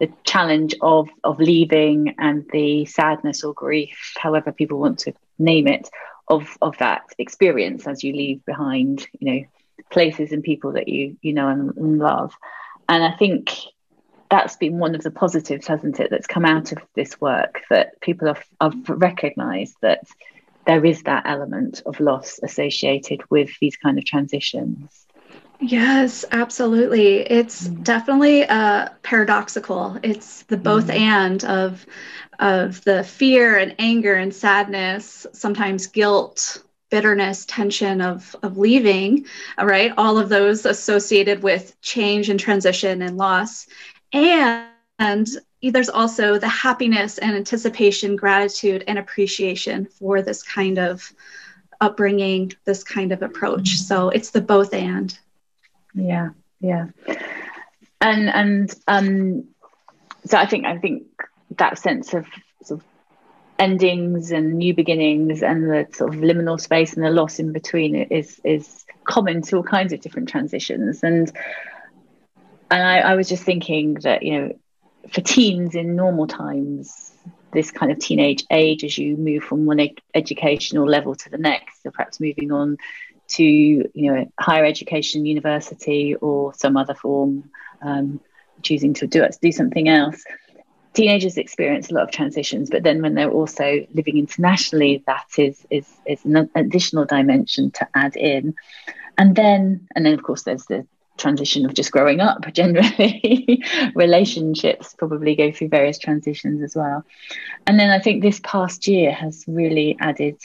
the 0.00 0.10
challenge 0.24 0.74
of 0.82 1.08
of 1.24 1.38
leaving 1.38 2.14
and 2.18 2.44
the 2.52 2.84
sadness 2.86 3.44
or 3.44 3.54
grief, 3.54 4.14
however 4.18 4.52
people 4.52 4.78
want 4.78 4.98
to 5.00 5.12
name 5.38 5.66
it, 5.68 5.88
of 6.28 6.56
of 6.62 6.76
that 6.78 7.02
experience 7.18 7.86
as 7.86 8.02
you 8.02 8.12
leave 8.12 8.44
behind, 8.44 9.06
you 9.18 9.32
know, 9.32 9.44
places 9.90 10.32
and 10.32 10.42
people 10.42 10.72
that 10.72 10.88
you 10.88 11.16
you 11.22 11.32
know 11.32 11.48
and, 11.48 11.76
and 11.76 11.98
love. 11.98 12.34
And 12.88 13.02
I 13.02 13.12
think 13.16 13.50
that's 14.30 14.56
been 14.56 14.78
one 14.78 14.94
of 14.94 15.02
the 15.02 15.10
positives, 15.10 15.66
hasn't 15.66 16.00
it, 16.00 16.10
that's 16.10 16.26
come 16.26 16.44
out 16.44 16.72
of 16.72 16.78
this 16.94 17.20
work 17.20 17.62
that 17.70 18.00
people 18.00 18.28
have, 18.28 18.44
have 18.60 18.88
recognized 18.88 19.76
that 19.82 20.04
there 20.66 20.84
is 20.84 21.02
that 21.04 21.26
element 21.26 21.82
of 21.86 22.00
loss 22.00 22.40
associated 22.42 23.22
with 23.30 23.50
these 23.60 23.76
kind 23.76 23.98
of 23.98 24.04
transitions. 24.04 25.06
Yes, 25.60 26.24
absolutely. 26.32 27.20
It's 27.20 27.68
mm. 27.68 27.82
definitely 27.82 28.44
uh, 28.44 28.90
paradoxical. 29.02 29.98
It's 30.02 30.42
the 30.44 30.56
both 30.56 30.88
mm. 30.88 30.98
and 30.98 31.44
of 31.44 31.86
of 32.38 32.84
the 32.84 33.02
fear 33.02 33.56
and 33.56 33.74
anger 33.78 34.12
and 34.14 34.34
sadness, 34.34 35.26
sometimes 35.32 35.86
guilt, 35.86 36.62
bitterness, 36.90 37.46
tension 37.46 38.02
of 38.02 38.36
of 38.42 38.58
leaving, 38.58 39.24
right? 39.58 39.92
All 39.96 40.18
of 40.18 40.28
those 40.28 40.66
associated 40.66 41.42
with 41.42 41.80
change 41.80 42.28
and 42.28 42.38
transition 42.38 43.00
and 43.00 43.16
loss, 43.16 43.66
and, 44.12 45.28
there's 45.62 45.88
also 45.88 46.38
the 46.38 46.48
happiness 46.48 47.18
and 47.18 47.34
anticipation, 47.34 48.14
gratitude, 48.14 48.84
and 48.86 48.98
appreciation 48.98 49.86
for 49.86 50.22
this 50.22 50.42
kind 50.42 50.78
of 50.78 51.12
upbringing, 51.80 52.52
this 52.64 52.84
kind 52.84 53.10
of 53.10 53.22
approach. 53.22 53.76
So 53.78 54.10
it's 54.10 54.30
the 54.30 54.40
both 54.40 54.72
and. 54.72 55.18
Yeah, 55.94 56.30
yeah, 56.60 56.88
and 58.00 58.28
and 58.28 58.74
um, 58.86 59.44
so 60.26 60.38
I 60.38 60.46
think 60.46 60.66
I 60.66 60.78
think 60.78 61.04
that 61.56 61.78
sense 61.78 62.12
of 62.14 62.26
sort 62.62 62.80
of 62.80 62.86
endings 63.58 64.30
and 64.30 64.54
new 64.54 64.74
beginnings 64.74 65.42
and 65.42 65.70
the 65.70 65.88
sort 65.92 66.14
of 66.14 66.20
liminal 66.20 66.60
space 66.60 66.94
and 66.94 67.04
the 67.04 67.10
loss 67.10 67.38
in 67.38 67.52
between 67.52 67.94
is 67.94 68.40
is 68.44 68.84
common 69.04 69.40
to 69.42 69.56
all 69.56 69.62
kinds 69.62 69.92
of 69.92 70.00
different 70.00 70.28
transitions 70.28 71.02
and 71.02 71.32
and 72.70 72.82
I, 72.82 72.98
I 72.98 73.14
was 73.14 73.28
just 73.28 73.44
thinking 73.44 73.94
that 74.02 74.22
you 74.22 74.38
know 74.38 74.58
for 75.12 75.20
teens 75.20 75.74
in 75.74 75.96
normal 75.96 76.26
times, 76.26 77.12
this 77.52 77.70
kind 77.70 77.92
of 77.92 77.98
teenage 77.98 78.44
age 78.50 78.84
as 78.84 78.98
you 78.98 79.16
move 79.16 79.44
from 79.44 79.66
one 79.66 79.80
ed- 79.80 80.00
educational 80.14 80.86
level 80.86 81.14
to 81.14 81.30
the 81.30 81.38
next, 81.38 81.82
so 81.82 81.90
perhaps 81.90 82.20
moving 82.20 82.52
on 82.52 82.76
to 83.28 83.44
you 83.44 84.12
know 84.12 84.30
higher 84.38 84.64
education, 84.64 85.26
university, 85.26 86.14
or 86.16 86.54
some 86.54 86.76
other 86.76 86.94
form, 86.94 87.50
um, 87.82 88.20
choosing 88.62 88.94
to 88.94 89.06
do 89.06 89.26
do 89.40 89.52
something 89.52 89.88
else. 89.88 90.24
Teenagers 90.92 91.36
experience 91.36 91.90
a 91.90 91.94
lot 91.94 92.04
of 92.04 92.10
transitions, 92.10 92.70
but 92.70 92.82
then 92.82 93.02
when 93.02 93.14
they're 93.14 93.30
also 93.30 93.86
living 93.92 94.16
internationally, 94.16 95.04
that 95.06 95.26
is 95.38 95.66
is 95.70 95.88
is 96.06 96.24
an 96.24 96.50
additional 96.54 97.04
dimension 97.04 97.70
to 97.72 97.88
add 97.94 98.16
in. 98.16 98.54
And 99.18 99.34
then, 99.34 99.88
and 99.94 100.04
then 100.04 100.12
of 100.14 100.22
course, 100.22 100.42
there's 100.42 100.66
the 100.66 100.86
transition 101.16 101.64
of 101.64 101.74
just 101.74 101.92
growing 101.92 102.20
up 102.20 102.52
generally. 102.52 103.62
Relationships 103.94 104.94
probably 104.98 105.34
go 105.34 105.52
through 105.52 105.68
various 105.68 105.98
transitions 105.98 106.62
as 106.62 106.74
well. 106.74 107.04
And 107.66 107.78
then 107.78 107.90
i 107.90 107.98
think 107.98 108.22
this 108.22 108.40
past 108.42 108.86
year 108.86 109.12
has 109.12 109.44
really 109.46 109.96
added 110.00 110.36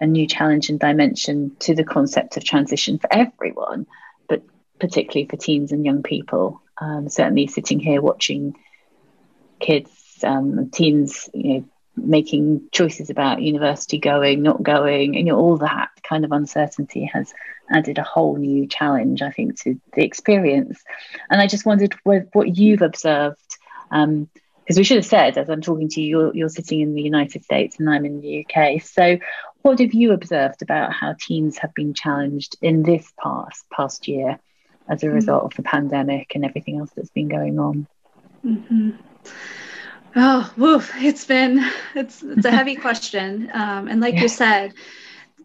a 0.00 0.06
new 0.06 0.26
challenge 0.26 0.68
and 0.68 0.80
dimension 0.80 1.56
to 1.60 1.74
the 1.74 1.84
concept 1.84 2.36
of 2.36 2.44
transition 2.44 2.98
for 2.98 3.08
everyone 3.12 3.86
but 4.28 4.42
particularly 4.80 5.26
for 5.28 5.36
teens 5.36 5.72
and 5.72 5.84
young 5.84 6.02
people. 6.02 6.60
Um, 6.78 7.08
certainly 7.08 7.46
sitting 7.46 7.78
here 7.78 8.02
watching 8.02 8.56
kids 9.60 9.90
um, 10.24 10.70
teens 10.70 11.28
you 11.32 11.54
know 11.54 11.64
making 11.96 12.68
choices 12.72 13.10
about 13.10 13.42
university 13.42 13.98
going 13.98 14.42
not 14.42 14.62
going 14.62 15.16
and 15.16 15.26
you 15.26 15.32
know, 15.32 15.38
all 15.38 15.56
that 15.58 15.90
kind 16.02 16.24
of 16.24 16.32
uncertainty 16.32 17.04
has 17.04 17.32
added 17.70 17.98
a 17.98 18.02
whole 18.02 18.36
new 18.36 18.66
challenge, 18.66 19.22
I 19.22 19.30
think, 19.30 19.60
to 19.62 19.80
the 19.94 20.04
experience. 20.04 20.82
And 21.30 21.40
I 21.40 21.46
just 21.46 21.66
wondered 21.66 21.94
what, 22.02 22.28
what 22.32 22.56
you've 22.56 22.82
observed. 22.82 23.56
because 23.90 24.02
um, 24.02 24.28
we 24.76 24.84
should 24.84 24.98
have 24.98 25.06
said, 25.06 25.38
as 25.38 25.48
I'm 25.48 25.62
talking 25.62 25.88
to 25.90 26.00
you, 26.00 26.08
you're, 26.08 26.36
you're 26.36 26.48
sitting 26.48 26.80
in 26.80 26.94
the 26.94 27.02
United 27.02 27.44
States 27.44 27.78
and 27.78 27.88
I'm 27.88 28.04
in 28.04 28.20
the 28.20 28.46
UK. 28.46 28.82
So, 28.82 29.18
what 29.62 29.78
have 29.78 29.94
you 29.94 30.12
observed 30.12 30.60
about 30.60 30.92
how 30.92 31.14
teens 31.18 31.56
have 31.58 31.72
been 31.74 31.94
challenged 31.94 32.56
in 32.60 32.82
this 32.82 33.10
past 33.22 33.64
past 33.74 34.06
year 34.08 34.38
as 34.90 35.02
a 35.02 35.06
mm-hmm. 35.06 35.14
result 35.14 35.44
of 35.44 35.54
the 35.54 35.62
pandemic 35.62 36.34
and 36.34 36.44
everything 36.44 36.78
else 36.78 36.90
that's 36.94 37.10
been 37.10 37.28
going 37.28 37.58
on? 37.58 37.86
Mm-hmm. 38.44 38.90
Oh, 40.16 40.52
woof. 40.56 40.92
It's 40.96 41.24
been, 41.24 41.64
it's, 41.94 42.22
it's 42.22 42.44
a 42.44 42.50
heavy 42.58 42.76
question. 42.76 43.50
Um, 43.52 43.88
and 43.88 44.00
like 44.00 44.14
yeah. 44.14 44.22
you 44.22 44.28
said, 44.28 44.74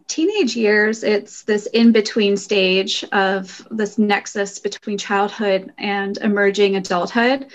teenage 0.06 0.56
years, 0.56 1.02
it's 1.02 1.42
this 1.42 1.66
in 1.66 1.92
between 1.92 2.36
stage 2.36 3.04
of 3.12 3.66
this 3.70 3.98
nexus 3.98 4.58
between 4.58 4.98
childhood 4.98 5.72
and 5.78 6.18
emerging 6.18 6.76
adulthood. 6.76 7.46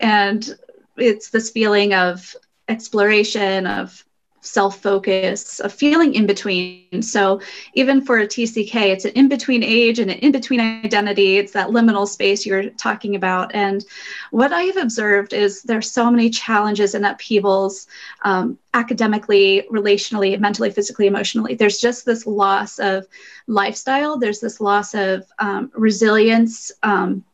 And 0.00 0.58
it's 0.96 1.30
this 1.30 1.50
feeling 1.50 1.94
of 1.94 2.34
exploration, 2.68 3.66
of 3.66 4.04
self 4.48 4.80
focus, 4.80 5.60
a 5.60 5.68
feeling 5.68 6.14
in 6.14 6.26
between. 6.26 7.02
So, 7.02 7.40
even 7.74 8.04
for 8.04 8.18
a 8.18 8.26
TCK, 8.26 8.74
it's 8.74 9.04
an 9.04 9.12
in 9.12 9.28
between 9.28 9.62
age 9.62 9.98
and 9.98 10.10
an 10.10 10.18
in 10.18 10.32
between 10.32 10.60
identity. 10.60 11.38
It's 11.38 11.52
that 11.52 11.68
liminal 11.68 12.08
space 12.08 12.46
you're 12.46 12.70
talking 12.70 13.14
about. 13.14 13.54
And 13.54 13.84
what 14.30 14.52
I 14.52 14.62
have 14.62 14.76
observed 14.76 15.32
is 15.32 15.62
there's 15.62 15.90
so 15.90 16.10
many 16.10 16.30
challenges 16.30 16.94
and 16.94 17.04
upheavals 17.04 17.86
um, 18.22 18.58
academically, 18.74 19.66
relationally, 19.70 20.38
mentally, 20.38 20.70
physically, 20.70 21.06
emotionally. 21.06 21.54
There's 21.54 21.78
just 21.78 22.04
this 22.04 22.26
loss 22.26 22.78
of 22.78 23.06
lifestyle, 23.46 24.18
there's 24.18 24.40
this 24.40 24.60
loss 24.60 24.94
of 24.94 25.26
um, 25.38 25.70
resilience 25.74 26.72
um, 26.82 27.24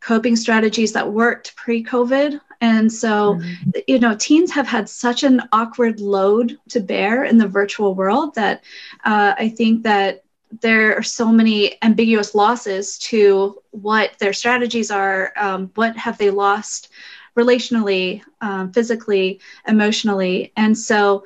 coping 0.00 0.36
strategies 0.36 0.92
that 0.92 1.12
worked 1.12 1.54
pre 1.56 1.84
COVID 1.84 2.40
and 2.60 2.92
so, 2.92 3.34
mm-hmm. 3.34 3.70
you 3.86 3.98
know, 3.98 4.14
teens 4.14 4.50
have 4.52 4.66
had 4.66 4.88
such 4.88 5.22
an 5.22 5.42
awkward 5.52 6.00
load 6.00 6.58
to 6.68 6.80
bear 6.80 7.24
in 7.24 7.38
the 7.38 7.48
virtual 7.48 7.94
world 7.94 8.34
that 8.34 8.64
uh, 9.04 9.34
I 9.38 9.48
think 9.48 9.82
that 9.84 10.24
there 10.60 10.96
are 10.96 11.02
so 11.02 11.30
many 11.30 11.76
ambiguous 11.82 12.34
losses 12.34 12.98
to 12.98 13.62
what 13.70 14.18
their 14.18 14.32
strategies 14.32 14.90
are, 14.90 15.32
um, 15.36 15.70
what 15.74 15.96
have 15.96 16.18
they 16.18 16.30
lost 16.30 16.90
relationally, 17.36 18.22
um, 18.40 18.72
physically, 18.72 19.40
emotionally. 19.66 20.52
And 20.56 20.76
so, 20.76 21.24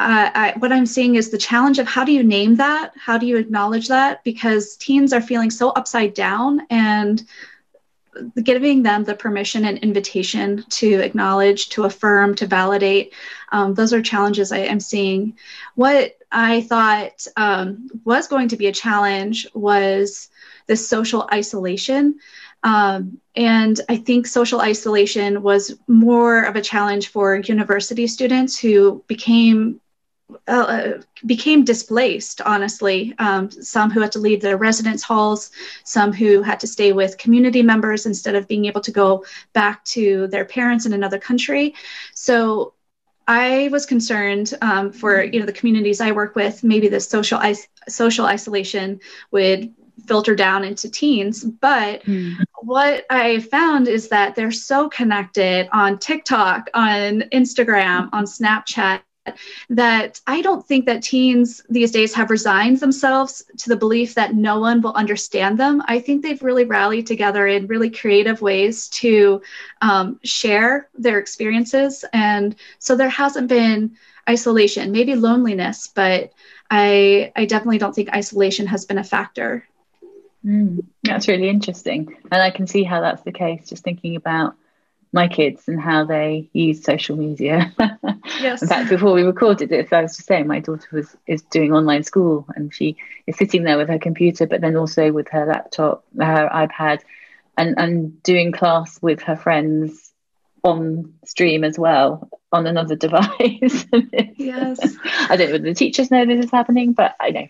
uh, 0.00 0.30
I, 0.32 0.54
what 0.58 0.72
I'm 0.72 0.86
seeing 0.86 1.16
is 1.16 1.30
the 1.30 1.38
challenge 1.38 1.80
of 1.80 1.88
how 1.88 2.04
do 2.04 2.12
you 2.12 2.22
name 2.22 2.54
that? 2.56 2.92
How 2.96 3.18
do 3.18 3.26
you 3.26 3.36
acknowledge 3.36 3.88
that? 3.88 4.22
Because 4.22 4.76
teens 4.76 5.12
are 5.12 5.20
feeling 5.20 5.50
so 5.50 5.70
upside 5.70 6.14
down 6.14 6.62
and 6.70 7.24
giving 8.42 8.82
them 8.82 9.04
the 9.04 9.14
permission 9.14 9.64
and 9.64 9.78
invitation 9.78 10.64
to 10.70 11.00
acknowledge, 11.00 11.68
to 11.70 11.84
affirm, 11.84 12.34
to 12.36 12.46
validate. 12.46 13.12
Um, 13.52 13.74
those 13.74 13.92
are 13.92 14.02
challenges 14.02 14.52
I 14.52 14.58
am 14.58 14.80
seeing. 14.80 15.36
What 15.74 16.16
I 16.30 16.62
thought 16.62 17.26
um, 17.36 17.88
was 18.04 18.28
going 18.28 18.48
to 18.48 18.56
be 18.56 18.66
a 18.66 18.72
challenge 18.72 19.46
was 19.54 20.28
this 20.66 20.88
social 20.88 21.28
isolation. 21.32 22.18
Um, 22.62 23.20
and 23.36 23.80
I 23.88 23.96
think 23.96 24.26
social 24.26 24.60
isolation 24.60 25.42
was 25.42 25.78
more 25.86 26.42
of 26.42 26.56
a 26.56 26.60
challenge 26.60 27.08
for 27.08 27.36
university 27.36 28.06
students 28.06 28.58
who 28.58 29.04
became 29.06 29.80
uh, 30.46 30.92
became 31.26 31.64
displaced, 31.64 32.40
honestly. 32.42 33.14
Um, 33.18 33.50
some 33.50 33.90
who 33.90 34.00
had 34.00 34.12
to 34.12 34.18
leave 34.18 34.40
their 34.40 34.56
residence 34.56 35.02
halls, 35.02 35.50
some 35.84 36.12
who 36.12 36.42
had 36.42 36.60
to 36.60 36.66
stay 36.66 36.92
with 36.92 37.18
community 37.18 37.62
members 37.62 38.06
instead 38.06 38.34
of 38.34 38.48
being 38.48 38.66
able 38.66 38.80
to 38.82 38.90
go 38.90 39.24
back 39.52 39.84
to 39.86 40.26
their 40.28 40.44
parents 40.44 40.86
in 40.86 40.92
another 40.92 41.18
country. 41.18 41.74
So 42.14 42.74
I 43.26 43.68
was 43.72 43.86
concerned 43.86 44.54
um, 44.62 44.92
for 44.92 45.22
you 45.22 45.40
know 45.40 45.46
the 45.46 45.52
communities 45.52 46.00
I 46.00 46.12
work 46.12 46.34
with, 46.34 46.64
maybe 46.64 46.88
the 46.88 47.00
social 47.00 47.40
is- 47.40 47.68
social 47.88 48.26
isolation 48.26 49.00
would 49.30 49.74
filter 50.06 50.34
down 50.34 50.64
into 50.64 50.90
teens. 50.90 51.44
But 51.44 52.04
mm. 52.04 52.36
what 52.62 53.04
I 53.10 53.40
found 53.40 53.88
is 53.88 54.08
that 54.08 54.34
they're 54.34 54.50
so 54.50 54.88
connected 54.88 55.68
on 55.72 55.98
TikTok, 55.98 56.70
on 56.74 57.24
Instagram, 57.32 58.08
on 58.12 58.24
Snapchat 58.24 59.00
that 59.70 60.20
I 60.26 60.42
don't 60.42 60.66
think 60.66 60.86
that 60.86 61.02
teens 61.02 61.62
these 61.68 61.90
days 61.90 62.14
have 62.14 62.30
resigned 62.30 62.80
themselves 62.80 63.44
to 63.58 63.68
the 63.68 63.76
belief 63.76 64.14
that 64.14 64.34
no 64.34 64.60
one 64.60 64.80
will 64.80 64.94
understand 64.94 65.58
them. 65.58 65.82
I 65.86 66.00
think 66.00 66.22
they've 66.22 66.42
really 66.42 66.64
rallied 66.64 67.06
together 67.06 67.46
in 67.46 67.66
really 67.66 67.90
creative 67.90 68.40
ways 68.42 68.88
to 68.88 69.42
um, 69.80 70.18
share 70.24 70.88
their 70.96 71.18
experiences. 71.18 72.04
And 72.12 72.56
so 72.78 72.96
there 72.96 73.08
hasn't 73.08 73.48
been 73.48 73.96
isolation, 74.28 74.92
maybe 74.92 75.14
loneliness, 75.14 75.88
but 75.94 76.32
I, 76.70 77.32
I 77.34 77.46
definitely 77.46 77.78
don't 77.78 77.94
think 77.94 78.10
isolation 78.12 78.66
has 78.66 78.84
been 78.84 78.98
a 78.98 79.04
factor. 79.04 79.66
Mm, 80.44 80.84
that's 81.02 81.28
really 81.28 81.48
interesting. 81.48 82.16
And 82.30 82.42
I 82.42 82.50
can 82.50 82.66
see 82.66 82.84
how 82.84 83.00
that's 83.00 83.22
the 83.22 83.32
case, 83.32 83.68
just 83.68 83.84
thinking 83.84 84.16
about 84.16 84.54
my 85.12 85.28
kids 85.28 85.68
and 85.68 85.80
how 85.80 86.04
they 86.04 86.48
use 86.52 86.82
social 86.82 87.16
media. 87.16 87.74
Yes. 88.40 88.62
In 88.62 88.68
fact, 88.68 88.88
before 88.88 89.14
we 89.14 89.22
recorded 89.22 89.68
this, 89.68 89.92
I 89.92 90.02
was 90.02 90.14
just 90.14 90.28
saying 90.28 90.46
my 90.46 90.60
daughter 90.60 90.86
was 90.92 91.16
is 91.26 91.42
doing 91.42 91.72
online 91.72 92.04
school 92.04 92.46
and 92.54 92.72
she 92.72 92.96
is 93.26 93.36
sitting 93.36 93.64
there 93.64 93.76
with 93.78 93.88
her 93.88 93.98
computer, 93.98 94.46
but 94.46 94.60
then 94.60 94.76
also 94.76 95.10
with 95.10 95.26
her 95.30 95.46
laptop, 95.46 96.04
her 96.16 96.48
iPad, 96.52 97.00
and 97.56 97.74
and 97.78 98.22
doing 98.22 98.52
class 98.52 99.00
with 99.02 99.22
her 99.22 99.34
friends 99.34 100.12
on 100.62 101.14
stream 101.24 101.64
as 101.64 101.78
well 101.78 102.28
on 102.52 102.66
another 102.66 102.94
device. 103.06 103.86
yes. 104.36 104.78
I 105.28 105.36
don't 105.36 105.48
know 105.48 105.52
whether 105.54 105.70
the 105.70 105.74
teachers 105.74 106.10
know 106.12 106.24
this 106.24 106.44
is 106.44 106.50
happening, 106.52 106.92
but 106.92 107.16
I 107.18 107.30
know 107.30 107.48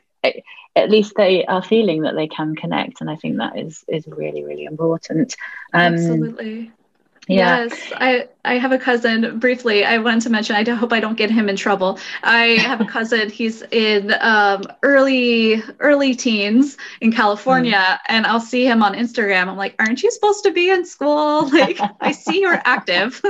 at 0.79 0.91
least 0.91 1.15
they 1.17 1.45
are 1.45 1.63
feeling 1.63 2.03
that 2.03 2.15
they 2.15 2.29
can 2.29 2.55
connect, 2.55 3.01
and 3.01 3.11
I 3.11 3.17
think 3.17 3.39
that 3.39 3.59
is 3.59 3.85
is 3.89 4.07
really 4.07 4.45
really 4.45 4.65
important. 4.65 5.37
Um, 5.75 5.95
Absolutely. 5.95 6.73
Yeah. 7.29 7.65
Yes, 7.65 7.93
I 7.95 8.29
I 8.47 8.57
have 8.57 8.73
a 8.73 8.79
cousin. 8.79 9.39
Briefly, 9.39 9.85
I 9.85 9.99
wanted 9.99 10.23
to 10.23 10.31
mention. 10.31 10.57
I 10.57 10.65
hope 10.71 10.95
I 10.95 11.01
don't 11.01 11.17
get 11.17 11.31
him 11.31 11.51
in 11.51 11.57
trouble. 11.57 11.99
I 12.23 12.57
have 12.57 12.81
a 12.81 12.85
cousin. 12.97 13.29
He's 13.29 13.61
in 13.71 14.15
um, 14.21 14.63
early 14.83 15.63
early 15.79 16.15
teens 16.15 16.79
in 17.03 17.13
California, 17.13 17.77
mm. 17.77 17.99
and 18.09 18.27
I'll 18.27 18.41
see 18.41 18.65
him 18.65 18.83
on 18.83 18.95
Instagram. 18.95 19.49
I'm 19.49 19.59
like, 19.59 19.75
"Aren't 19.79 20.03
you 20.03 20.11
supposed 20.11 20.43
to 20.45 20.53
be 20.53 20.71
in 20.71 20.85
school?" 20.85 21.51
Like, 21.59 21.81
I 22.01 22.13
see 22.13 22.41
you're 22.41 22.63
active. 22.65 23.21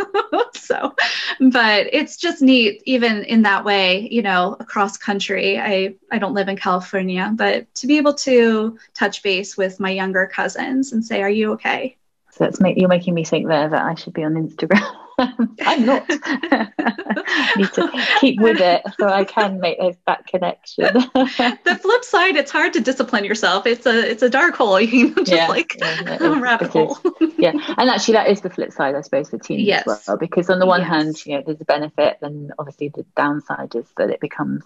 so, 0.54 0.94
but 1.40 1.87
it's 1.92 2.18
just 2.18 2.42
neat, 2.42 2.82
even 2.84 3.24
in 3.24 3.42
that 3.42 3.64
way. 3.64 4.08
You 4.12 4.22
know, 4.22 4.56
across 4.61 4.96
country. 4.96 5.58
I 5.58 5.94
I 6.12 6.18
don't 6.18 6.34
live 6.34 6.48
in 6.48 6.56
California, 6.56 7.32
but 7.34 7.74
to 7.76 7.88
be 7.88 7.96
able 7.96 8.14
to 8.14 8.78
touch 8.94 9.24
base 9.24 9.56
with 9.56 9.80
my 9.80 9.90
younger 9.90 10.30
cousins 10.32 10.92
and 10.92 11.04
say, 11.04 11.20
"Are 11.20 11.30
you 11.30 11.52
okay?" 11.54 11.96
So 12.38 12.44
it's 12.44 12.61
make, 12.61 12.79
you're 12.79 12.88
making 12.88 13.14
me 13.14 13.24
think 13.24 13.48
there 13.48 13.68
that 13.68 13.83
I 13.83 13.94
should 13.96 14.12
be 14.12 14.22
on 14.22 14.35
Instagram. 14.35 14.81
I'm 15.18 15.85
not. 15.85 16.09
Need 17.57 17.72
to 17.72 18.07
keep 18.20 18.40
with 18.40 18.61
it 18.61 18.83
so 18.96 19.09
I 19.09 19.24
can 19.24 19.59
make 19.59 19.81
those 19.81 19.96
back 20.07 20.29
connections. 20.29 20.92
the 21.12 21.79
flip 21.83 22.05
side, 22.05 22.37
it's 22.37 22.53
hard 22.53 22.72
to 22.74 22.81
discipline 22.81 23.24
yourself. 23.24 23.66
It's 23.66 23.87
a 23.87 24.09
it's 24.09 24.22
a 24.22 24.31
dark 24.31 24.55
hole. 24.55 24.81
You 24.81 25.12
can 25.12 25.24
just 25.24 25.37
yeah, 25.37 25.48
like 25.48 25.77
yeah, 25.81 26.38
rabbit 26.38 26.68
hole. 26.68 26.96
yeah, 27.37 27.51
and 27.77 27.90
actually 27.90 28.14
that 28.14 28.29
is 28.29 28.42
the 28.42 28.51
flip 28.51 28.72
side, 28.72 28.94
I 28.94 29.01
suppose, 29.01 29.31
for 29.31 29.38
teens 29.38 29.62
yes. 29.62 29.88
as 29.88 30.07
well. 30.07 30.16
Because 30.16 30.48
on 30.48 30.61
the 30.61 30.66
one 30.66 30.83
yes. 30.83 30.88
hand, 30.88 31.27
you 31.27 31.35
know, 31.35 31.42
there's 31.44 31.61
a 31.61 31.64
benefit, 31.64 32.18
and 32.22 32.53
obviously 32.57 32.90
the 32.90 33.05
downside 33.16 33.74
is 33.74 33.87
that 33.96 34.11
it 34.11 34.20
becomes 34.20 34.62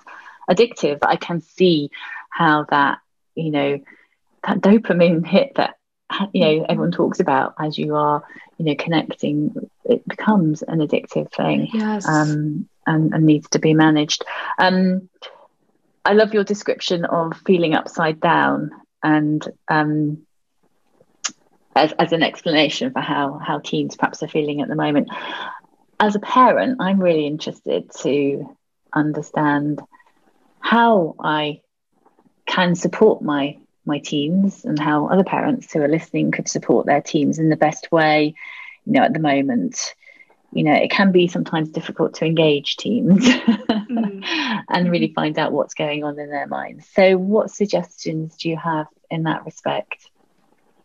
addictive. 0.50 1.00
But 1.00 1.08
I 1.08 1.16
can 1.16 1.40
see 1.40 1.90
how 2.28 2.66
that, 2.68 2.98
you 3.34 3.50
know, 3.50 3.80
that 4.46 4.60
dopamine 4.60 5.26
hit 5.26 5.54
that 5.54 5.78
you 6.32 6.40
know 6.40 6.66
everyone 6.68 6.92
talks 6.92 7.20
about 7.20 7.54
as 7.58 7.78
you 7.78 7.94
are 7.94 8.22
you 8.58 8.64
know 8.64 8.74
connecting 8.74 9.68
it 9.84 10.06
becomes 10.06 10.62
an 10.62 10.78
addictive 10.78 11.30
thing 11.32 11.68
yes. 11.72 12.06
um, 12.06 12.68
and, 12.86 13.14
and 13.14 13.24
needs 13.24 13.48
to 13.48 13.58
be 13.58 13.74
managed 13.74 14.24
um, 14.58 15.08
i 16.04 16.12
love 16.12 16.34
your 16.34 16.44
description 16.44 17.04
of 17.04 17.36
feeling 17.46 17.74
upside 17.74 18.20
down 18.20 18.70
and 19.02 19.48
um, 19.68 20.22
as, 21.74 21.92
as 21.98 22.12
an 22.12 22.22
explanation 22.22 22.92
for 22.92 23.00
how 23.00 23.38
how 23.38 23.58
teens 23.58 23.96
perhaps 23.96 24.22
are 24.22 24.28
feeling 24.28 24.60
at 24.60 24.68
the 24.68 24.76
moment 24.76 25.08
as 26.00 26.14
a 26.14 26.20
parent 26.20 26.80
i'm 26.80 27.00
really 27.00 27.26
interested 27.26 27.90
to 27.90 28.56
understand 28.92 29.80
how 30.60 31.14
i 31.18 31.60
can 32.46 32.74
support 32.74 33.22
my 33.22 33.56
my 33.84 33.98
teams 33.98 34.64
and 34.64 34.78
how 34.78 35.06
other 35.08 35.24
parents 35.24 35.72
who 35.72 35.80
are 35.80 35.88
listening 35.88 36.30
could 36.30 36.48
support 36.48 36.86
their 36.86 37.00
teams 37.00 37.38
in 37.38 37.48
the 37.48 37.56
best 37.56 37.90
way. 37.90 38.34
You 38.86 38.92
know, 38.92 39.02
at 39.02 39.12
the 39.12 39.18
moment, 39.18 39.94
you 40.52 40.64
know, 40.64 40.74
it 40.74 40.90
can 40.90 41.12
be 41.12 41.28
sometimes 41.28 41.70
difficult 41.70 42.14
to 42.14 42.26
engage 42.26 42.76
teams 42.76 43.26
mm. 43.26 44.24
and 44.68 44.90
really 44.90 45.08
mm-hmm. 45.08 45.14
find 45.14 45.38
out 45.38 45.52
what's 45.52 45.74
going 45.74 46.04
on 46.04 46.18
in 46.18 46.30
their 46.30 46.46
minds. 46.46 46.86
So, 46.94 47.16
what 47.16 47.50
suggestions 47.50 48.36
do 48.36 48.48
you 48.48 48.56
have 48.56 48.86
in 49.10 49.22
that 49.24 49.44
respect? 49.44 50.10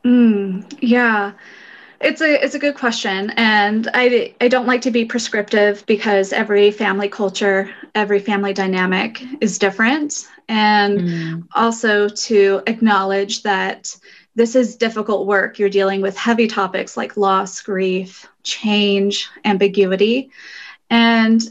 Mm, 0.05 0.77
yeah. 0.79 1.33
It's 1.99 2.21
a 2.21 2.43
it's 2.43 2.53
a 2.53 2.59
good 2.59 2.75
question, 2.75 3.31
and 3.37 3.89
I 3.93 4.33
I 4.39 4.47
don't 4.49 4.67
like 4.67 4.81
to 4.81 4.91
be 4.91 5.05
prescriptive 5.05 5.83
because 5.87 6.31
every 6.31 6.69
family 6.69 7.09
culture, 7.09 7.71
every 7.95 8.19
family 8.19 8.53
dynamic 8.53 9.23
is 9.41 9.57
different, 9.57 10.27
and 10.47 10.99
mm. 10.99 11.47
also 11.55 12.07
to 12.07 12.61
acknowledge 12.67 13.41
that 13.43 13.95
this 14.35 14.55
is 14.55 14.75
difficult 14.75 15.25
work. 15.25 15.57
You're 15.57 15.69
dealing 15.69 16.01
with 16.01 16.15
heavy 16.15 16.45
topics 16.45 16.95
like 16.97 17.17
loss, 17.17 17.59
grief, 17.61 18.27
change, 18.43 19.27
ambiguity. 19.43 20.29
And 20.91 21.41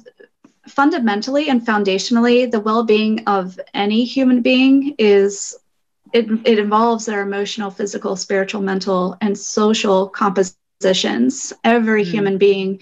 fundamentally 0.69 1.49
and 1.49 1.67
foundationally, 1.67 2.49
the 2.49 2.61
well 2.61 2.85
being 2.85 3.25
of 3.27 3.59
any 3.75 4.05
human 4.05 4.43
being 4.43 4.95
is. 4.99 5.57
It, 6.17 6.31
it 6.47 6.59
involves 6.59 7.05
their 7.05 7.21
emotional, 7.21 7.71
physical, 7.71 8.17
spiritual, 8.17 8.63
mental, 8.63 9.19
and 9.21 9.37
social 9.37 10.09
compositions. 10.09 11.53
Every 11.63 12.05
mm. 12.05 12.11
human 12.11 12.39
being 12.39 12.81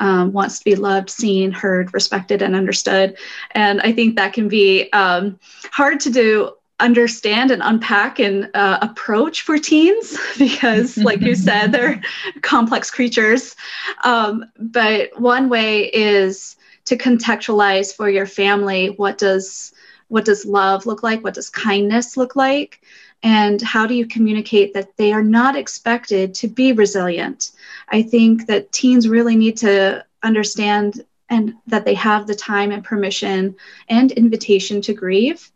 um, 0.00 0.32
wants 0.32 0.58
to 0.58 0.64
be 0.64 0.74
loved, 0.74 1.08
seen, 1.08 1.52
heard, 1.52 1.94
respected, 1.94 2.42
and 2.42 2.56
understood. 2.56 3.16
And 3.52 3.80
I 3.82 3.92
think 3.92 4.16
that 4.16 4.32
can 4.32 4.48
be 4.48 4.90
um, 4.92 5.38
hard 5.70 6.00
to 6.00 6.10
do 6.10 6.50
understand 6.80 7.52
and 7.52 7.62
unpack 7.64 8.18
and 8.18 8.50
uh, 8.54 8.78
approach 8.82 9.42
for 9.42 9.58
teens 9.58 10.18
because 10.38 10.98
like 10.98 11.20
you 11.20 11.34
said 11.48 11.70
they're 11.70 12.02
complex 12.40 12.90
creatures 12.90 13.54
um, 14.02 14.44
but 14.58 15.08
one 15.20 15.48
way 15.48 15.84
is 15.84 16.56
to 16.84 16.96
contextualize 16.96 17.94
for 17.94 18.10
your 18.10 18.26
family 18.26 18.88
what 18.88 19.16
does 19.16 19.72
what 20.12 20.26
does 20.26 20.44
love 20.44 20.84
look 20.84 21.02
like? 21.02 21.24
What 21.24 21.32
does 21.32 21.48
kindness 21.48 22.18
look 22.18 22.36
like? 22.36 22.82
And 23.22 23.62
how 23.62 23.86
do 23.86 23.94
you 23.94 24.06
communicate 24.06 24.74
that 24.74 24.94
they 24.98 25.10
are 25.10 25.22
not 25.22 25.56
expected 25.56 26.34
to 26.34 26.48
be 26.48 26.72
resilient? 26.72 27.52
I 27.88 28.02
think 28.02 28.46
that 28.46 28.72
teens 28.72 29.08
really 29.08 29.36
need 29.36 29.56
to 29.58 30.04
understand 30.22 31.02
and 31.30 31.54
that 31.66 31.86
they 31.86 31.94
have 31.94 32.26
the 32.26 32.34
time 32.34 32.72
and 32.72 32.84
permission 32.84 33.56
and 33.88 34.12
invitation 34.12 34.82
to 34.82 34.92
grieve. 34.92 35.50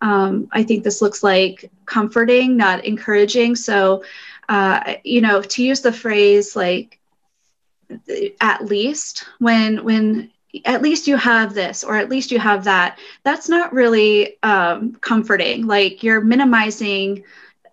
Um, 0.00 0.48
I 0.52 0.62
think 0.62 0.84
this 0.84 1.02
looks 1.02 1.22
like 1.22 1.70
comforting, 1.84 2.56
not 2.56 2.86
encouraging. 2.86 3.56
So, 3.56 4.04
uh, 4.48 4.94
you 5.04 5.20
know, 5.20 5.42
to 5.42 5.62
use 5.62 5.82
the 5.82 5.92
phrase 5.92 6.56
like 6.56 6.98
at 8.40 8.64
least 8.64 9.26
when 9.38 9.84
when 9.84 10.30
at 10.64 10.82
least 10.82 11.06
you 11.06 11.16
have 11.16 11.54
this 11.54 11.84
or 11.84 11.96
at 11.96 12.08
least 12.08 12.30
you 12.30 12.38
have 12.38 12.64
that 12.64 12.98
that's 13.22 13.48
not 13.48 13.72
really 13.72 14.36
um, 14.42 14.94
comforting. 14.94 15.66
Like 15.66 16.02
you're 16.02 16.20
minimizing 16.20 17.24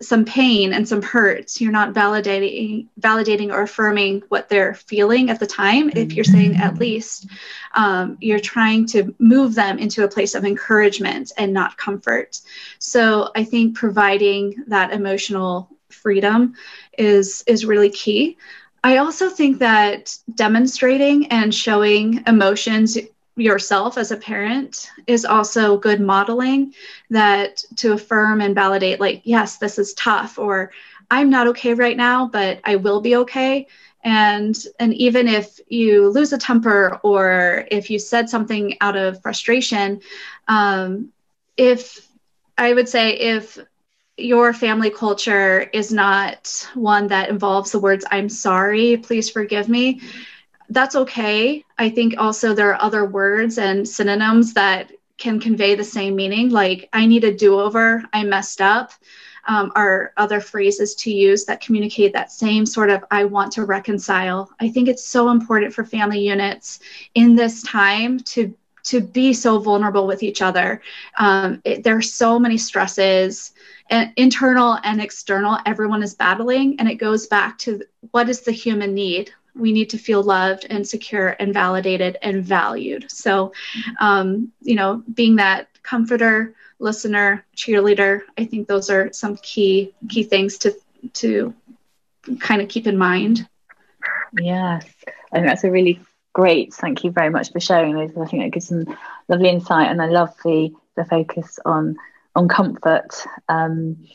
some 0.02 0.26
pain 0.26 0.74
and 0.74 0.86
some 0.86 1.00
hurts. 1.00 1.58
You're 1.58 1.72
not 1.72 1.94
validating 1.94 2.86
validating 3.00 3.50
or 3.50 3.62
affirming 3.62 4.22
what 4.28 4.48
they're 4.50 4.74
feeling 4.74 5.30
at 5.30 5.40
the 5.40 5.46
time. 5.46 5.90
If 5.94 6.12
you're 6.12 6.24
saying 6.24 6.56
at 6.56 6.78
least 6.78 7.28
um, 7.74 8.18
you're 8.20 8.40
trying 8.40 8.86
to 8.88 9.14
move 9.18 9.54
them 9.54 9.78
into 9.78 10.04
a 10.04 10.08
place 10.08 10.34
of 10.34 10.44
encouragement 10.44 11.32
and 11.38 11.52
not 11.52 11.78
comfort. 11.78 12.40
So 12.78 13.30
i 13.34 13.42
think 13.42 13.76
providing 13.76 14.64
that 14.66 14.92
emotional 14.92 15.70
freedom 15.88 16.54
is 16.98 17.42
is 17.46 17.64
really 17.64 17.90
key 17.90 18.36
i 18.86 18.98
also 18.98 19.28
think 19.28 19.58
that 19.58 20.16
demonstrating 20.34 21.26
and 21.26 21.54
showing 21.54 22.22
emotions 22.26 22.96
yourself 23.36 23.98
as 23.98 24.10
a 24.12 24.16
parent 24.16 24.90
is 25.06 25.24
also 25.24 25.76
good 25.76 26.00
modeling 26.00 26.72
that 27.10 27.62
to 27.76 27.92
affirm 27.92 28.40
and 28.40 28.54
validate 28.54 29.00
like 29.00 29.20
yes 29.24 29.58
this 29.58 29.78
is 29.78 29.92
tough 29.94 30.38
or 30.38 30.70
i'm 31.10 31.28
not 31.28 31.48
okay 31.48 31.74
right 31.74 31.96
now 31.96 32.26
but 32.26 32.60
i 32.64 32.76
will 32.76 33.00
be 33.00 33.16
okay. 33.16 33.66
And 34.04 34.56
and 34.78 34.94
even 34.94 35.26
if 35.26 35.58
you 35.66 36.08
lose 36.10 36.32
a 36.32 36.38
temper 36.38 37.00
or 37.02 37.66
if 37.72 37.90
you 37.90 37.98
said 37.98 38.30
something 38.30 38.76
out 38.80 38.96
of 38.96 39.20
frustration 39.20 40.00
um, 40.46 41.10
if 41.56 42.08
i 42.56 42.72
would 42.72 42.88
say 42.88 43.14
if 43.34 43.58
your 44.16 44.52
family 44.52 44.90
culture 44.90 45.60
is 45.72 45.92
not 45.92 46.68
one 46.74 47.06
that 47.08 47.28
involves 47.28 47.72
the 47.72 47.78
words 47.78 48.04
i'm 48.10 48.28
sorry 48.28 48.96
please 48.96 49.28
forgive 49.28 49.68
me 49.68 50.00
that's 50.68 50.96
okay. 50.96 51.64
I 51.78 51.90
think 51.90 52.14
also 52.18 52.54
there 52.54 52.70
are 52.70 52.82
other 52.82 53.04
words 53.04 53.58
and 53.58 53.88
synonyms 53.88 54.54
that 54.54 54.92
can 55.18 55.40
convey 55.40 55.74
the 55.74 55.84
same 55.84 56.14
meaning, 56.14 56.50
like 56.50 56.88
I 56.92 57.06
need 57.06 57.24
a 57.24 57.34
do 57.34 57.58
over, 57.58 58.02
I 58.12 58.24
messed 58.24 58.60
up, 58.60 58.92
um, 59.48 59.72
are 59.76 60.12
other 60.16 60.40
phrases 60.40 60.94
to 60.96 61.10
use 61.10 61.44
that 61.44 61.60
communicate 61.60 62.12
that 62.12 62.32
same 62.32 62.66
sort 62.66 62.90
of 62.90 63.04
I 63.10 63.24
want 63.24 63.52
to 63.52 63.64
reconcile. 63.64 64.50
I 64.60 64.68
think 64.68 64.88
it's 64.88 65.04
so 65.04 65.30
important 65.30 65.72
for 65.72 65.84
family 65.84 66.20
units 66.20 66.80
in 67.14 67.36
this 67.36 67.62
time 67.62 68.18
to 68.20 68.54
to 68.86 69.00
be 69.00 69.32
so 69.32 69.58
vulnerable 69.58 70.06
with 70.06 70.22
each 70.22 70.42
other. 70.42 70.80
Um, 71.18 71.60
it, 71.64 71.82
there 71.82 71.96
are 71.96 72.02
so 72.02 72.38
many 72.38 72.58
stresses, 72.58 73.52
and 73.88 74.12
internal 74.16 74.78
and 74.82 75.00
external. 75.00 75.58
Everyone 75.64 76.02
is 76.02 76.14
battling, 76.14 76.80
and 76.80 76.88
it 76.88 76.96
goes 76.96 77.26
back 77.26 77.58
to 77.58 77.82
what 78.10 78.28
is 78.28 78.40
the 78.40 78.52
human 78.52 78.94
need 78.94 79.32
we 79.56 79.72
need 79.72 79.90
to 79.90 79.98
feel 79.98 80.22
loved 80.22 80.66
and 80.68 80.86
secure 80.86 81.34
and 81.40 81.52
validated 81.52 82.18
and 82.22 82.44
valued. 82.44 83.10
So, 83.10 83.52
um, 84.00 84.52
you 84.60 84.74
know, 84.74 85.02
being 85.14 85.36
that 85.36 85.68
comforter, 85.82 86.54
listener, 86.78 87.44
cheerleader, 87.56 88.22
I 88.36 88.44
think 88.44 88.68
those 88.68 88.90
are 88.90 89.12
some 89.12 89.36
key 89.38 89.94
key 90.08 90.22
things 90.22 90.58
to 90.58 90.76
to 91.14 91.54
kind 92.38 92.60
of 92.60 92.68
keep 92.68 92.86
in 92.86 92.98
mind. 92.98 93.48
Yes, 94.38 94.84
think 95.32 95.46
that's 95.46 95.64
a 95.64 95.70
really 95.70 96.00
great. 96.36 96.74
Thank 96.74 97.02
you 97.02 97.10
very 97.10 97.30
much 97.30 97.50
for 97.50 97.60
sharing 97.60 97.94
those. 97.94 98.10
I 98.14 98.26
think 98.26 98.44
it 98.44 98.52
gives 98.52 98.68
some 98.68 98.84
lovely 99.26 99.48
insight, 99.48 99.90
and 99.90 100.02
I 100.02 100.06
love 100.06 100.34
the 100.44 100.70
the 100.94 101.06
focus 101.06 101.58
on 101.64 101.96
on 102.34 102.46
comfort. 102.46 103.26
Um, 103.48 104.06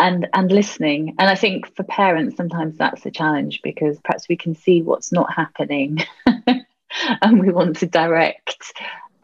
and 0.00 0.28
and 0.32 0.52
listening 0.52 1.16
and 1.18 1.28
i 1.28 1.34
think 1.34 1.74
for 1.74 1.82
parents 1.82 2.36
sometimes 2.36 2.78
that's 2.78 3.04
a 3.04 3.10
challenge 3.10 3.62
because 3.64 3.98
perhaps 4.04 4.28
we 4.28 4.36
can 4.36 4.54
see 4.54 4.80
what's 4.80 5.10
not 5.10 5.32
happening 5.32 5.98
and 6.26 7.40
we 7.40 7.50
want 7.50 7.74
to 7.78 7.86
direct 7.86 8.72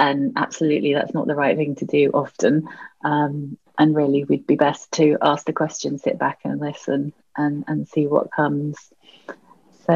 and 0.00 0.32
absolutely 0.34 0.92
that's 0.92 1.14
not 1.14 1.28
the 1.28 1.36
right 1.36 1.56
thing 1.56 1.76
to 1.76 1.84
do 1.84 2.10
often 2.12 2.68
um, 3.04 3.56
and 3.78 3.94
really 3.94 4.24
we'd 4.24 4.48
be 4.48 4.56
best 4.56 4.90
to 4.90 5.16
ask 5.22 5.46
the 5.46 5.52
question 5.52 5.96
sit 5.96 6.18
back 6.18 6.40
and 6.42 6.58
listen 6.58 7.12
and 7.36 7.62
and 7.68 7.86
see 7.86 8.08
what 8.08 8.32
comes 8.32 8.76
so 9.86 9.92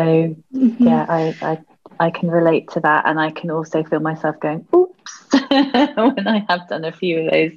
mm-hmm. 0.54 0.76
yeah 0.78 1.04
I, 1.08 1.34
I 1.42 1.58
I 2.00 2.11
can 2.11 2.30
relate 2.30 2.70
to 2.72 2.80
that, 2.80 3.06
and 3.06 3.18
I 3.20 3.30
can 3.30 3.50
also 3.50 3.82
feel 3.84 4.00
myself 4.00 4.38
going, 4.40 4.66
"Oops," 4.74 5.24
when 5.32 6.28
I 6.28 6.44
have 6.48 6.68
done 6.68 6.84
a 6.84 6.92
few 6.92 7.20
of 7.20 7.30
those, 7.30 7.52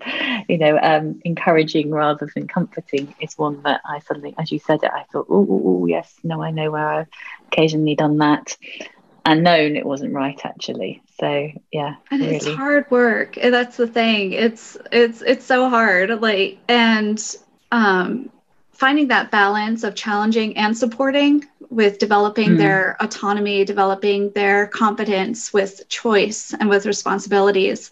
you 0.48 0.58
know, 0.58 0.78
um, 0.82 1.20
encouraging 1.24 1.92
rather 1.92 2.30
than 2.34 2.48
comforting. 2.48 3.14
Is 3.20 3.38
one 3.38 3.62
that 3.64 3.82
I 3.86 4.00
suddenly, 4.00 4.34
as 4.38 4.52
you 4.52 4.60
said 4.60 4.80
it, 4.84 4.92
I 4.94 5.04
thought, 5.12 5.28
"Oh, 5.30 5.86
yes, 5.88 6.14
no, 6.24 6.42
I 6.42 6.52
know 6.52 6.72
where 6.72 6.88
I've 6.88 7.08
occasionally 7.52 7.96
done 7.96 8.18
that." 8.18 8.58
and 9.26 9.44
known 9.44 9.76
it 9.76 9.86
wasn't 9.86 10.14
right 10.14 10.40
actually 10.44 11.02
so 11.20 11.50
yeah 11.72 11.96
and 12.10 12.22
really. 12.22 12.36
it's 12.36 12.48
hard 12.48 12.90
work 12.90 13.36
that's 13.36 13.78
the 13.78 13.88
thing 13.88 14.32
it's 14.34 14.78
it's 14.92 15.22
it's 15.22 15.46
so 15.46 15.70
hard 15.70 16.10
like 16.22 16.58
and 16.68 17.36
um 17.72 18.32
finding 18.82 19.10
that 19.10 19.30
balance 19.30 19.84
of 19.84 19.94
challenging 19.94 20.58
and 20.58 20.76
supporting 20.76 21.46
with 21.70 22.00
developing 22.00 22.50
mm. 22.50 22.58
their 22.58 22.98
autonomy, 23.00 23.64
developing 23.64 24.32
their 24.32 24.66
competence 24.66 25.54
with 25.54 25.88
choice 25.88 26.52
and 26.60 26.68
with 26.68 26.88
responsibilities. 26.88 27.92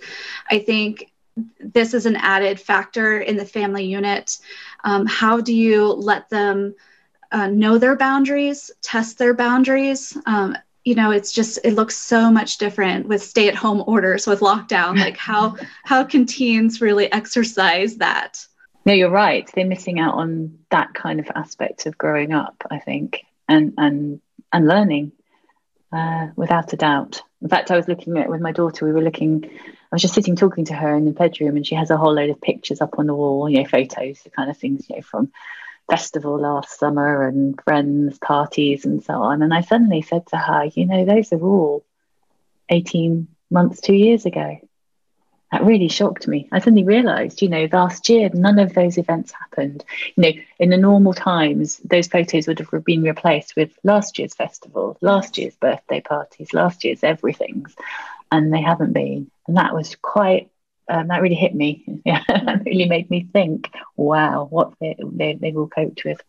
I 0.50 0.58
think 0.58 1.12
this 1.60 1.94
is 1.94 2.08
an 2.08 2.16
added 2.16 2.60
factor 2.60 3.20
in 3.20 3.38
the 3.38 3.46
family 3.46 3.86
unit. 3.86 4.40
Um, 4.84 5.06
how 5.06 5.40
do 5.40 5.54
you 5.54 5.86
let 5.86 6.28
them 6.32 6.74
uh, 7.32 7.46
know 7.46 7.78
their 7.78 7.96
boundaries, 7.96 8.72
test 8.82 9.20
their 9.20 9.36
boundaries? 9.36 10.18
Um, 10.26 10.58
you 10.86 10.96
know 10.96 11.12
it's 11.12 11.32
just 11.32 11.60
it 11.64 11.76
looks 11.76 11.96
so 11.96 12.32
much 12.32 12.58
different 12.58 13.08
with 13.08 13.22
stay 13.22 13.48
at 13.48 13.54
home 13.54 13.84
orders 13.86 14.26
with 14.26 14.40
lockdown 14.40 14.98
like 14.98 15.18
how 15.18 15.56
how 15.84 16.06
can 16.06 16.26
teens 16.26 16.80
really 16.80 17.12
exercise 17.12 17.98
that 17.98 18.48
no, 18.86 18.94
you're 18.94 19.10
right. 19.10 19.50
They're 19.54 19.66
missing 19.66 20.00
out 20.00 20.16
on 20.16 20.60
that 20.70 20.94
kind 20.94 21.20
of 21.20 21.30
aspect 21.36 21.86
of 21.86 21.98
growing 21.98 22.34
up, 22.34 22.64
I 22.70 22.80
think, 22.80 23.26
and 23.48 23.74
and 23.78 24.22
and 24.52 24.68
learning, 24.68 25.12
uh, 25.92 26.28
without 26.36 26.74
a 26.74 26.78
doubt. 26.78 27.22
In 27.42 27.50
fact, 27.50 27.72
I 27.72 27.78
was 27.78 27.88
looking 27.88 28.18
at 28.18 28.30
with 28.30 28.42
my 28.42 28.52
daughter. 28.52 28.86
We 28.86 28.94
were 28.94 29.02
looking. 29.02 29.46
I 29.46 29.96
was 29.96 30.02
just 30.02 30.14
sitting 30.14 30.36
talking 30.36 30.66
to 30.66 30.74
her 30.74 30.96
in 30.96 31.06
the 31.06 31.12
bedroom, 31.12 31.56
and 31.56 31.66
she 31.66 31.76
has 31.76 31.90
a 31.90 31.98
whole 31.98 32.14
load 32.14 32.30
of 32.30 32.42
pictures 32.42 32.82
up 32.82 33.00
on 33.00 33.08
the 33.08 33.16
wall. 33.16 33.50
You 33.50 33.60
know, 33.60 33.68
photos, 33.68 34.22
the 34.22 34.30
kind 34.30 34.50
of 34.50 34.58
things 34.58 34.90
you 34.90 34.96
know 34.96 35.02
from 35.02 35.32
festival 35.90 36.40
last 36.40 36.78
summer 36.78 37.28
and 37.28 37.60
friends 37.62 38.20
parties 38.20 38.86
and 38.86 39.04
so 39.04 39.16
on. 39.16 39.42
And 39.42 39.54
I 39.54 39.62
suddenly 39.62 40.04
said 40.04 40.28
to 40.28 40.38
her, 40.38 40.66
you 40.66 40.86
know, 40.86 41.04
those 41.04 41.34
are 41.34 41.42
all 41.42 41.84
eighteen 42.70 43.28
months, 43.50 43.82
two 43.82 43.96
years 43.96 44.26
ago 44.26 44.60
that 45.52 45.64
really 45.64 45.88
shocked 45.88 46.28
me. 46.28 46.48
I 46.52 46.60
suddenly 46.60 46.84
realised, 46.84 47.42
you 47.42 47.50
know, 47.50 47.68
last 47.72 48.08
year 48.10 48.30
none 48.34 48.60
of 48.60 48.74
those 48.74 48.98
events 48.98 49.32
happened. 49.32 49.84
You 50.16 50.24
know, 50.24 50.32
in 50.60 50.70
the 50.70 50.78
normal 50.78 51.14
times, 51.14 51.78
those 51.78 52.08
photos 52.08 52.48
would 52.48 52.60
have 52.60 52.86
been 52.86 53.04
replaced 53.04 53.56
with 53.56 53.72
last 53.84 54.20
year's 54.20 54.36
festival, 54.36 54.98
last 55.02 55.38
year's 55.38 55.56
birthday 55.56 56.02
parties, 56.02 56.54
last 56.54 56.84
year's 56.84 57.04
everything's, 57.04 57.76
and 58.32 58.54
they 58.54 58.62
haven't 58.62 58.94
been. 58.94 59.30
And 59.48 59.58
that 59.58 59.74
was 59.74 59.96
quite. 59.96 60.52
Um, 60.88 61.10
that 61.10 61.22
really 61.22 61.36
hit 61.36 61.54
me. 61.54 62.02
Yeah, 62.06 62.24
that 62.28 62.64
really 62.66 62.88
made 62.88 63.10
me 63.10 63.28
think. 63.32 63.70
Wow, 63.96 64.48
what 64.50 64.74
they, 64.80 64.96
they 65.00 65.34
they've 65.34 65.58
all 65.58 65.68
coped 65.68 66.04
with 66.04 66.22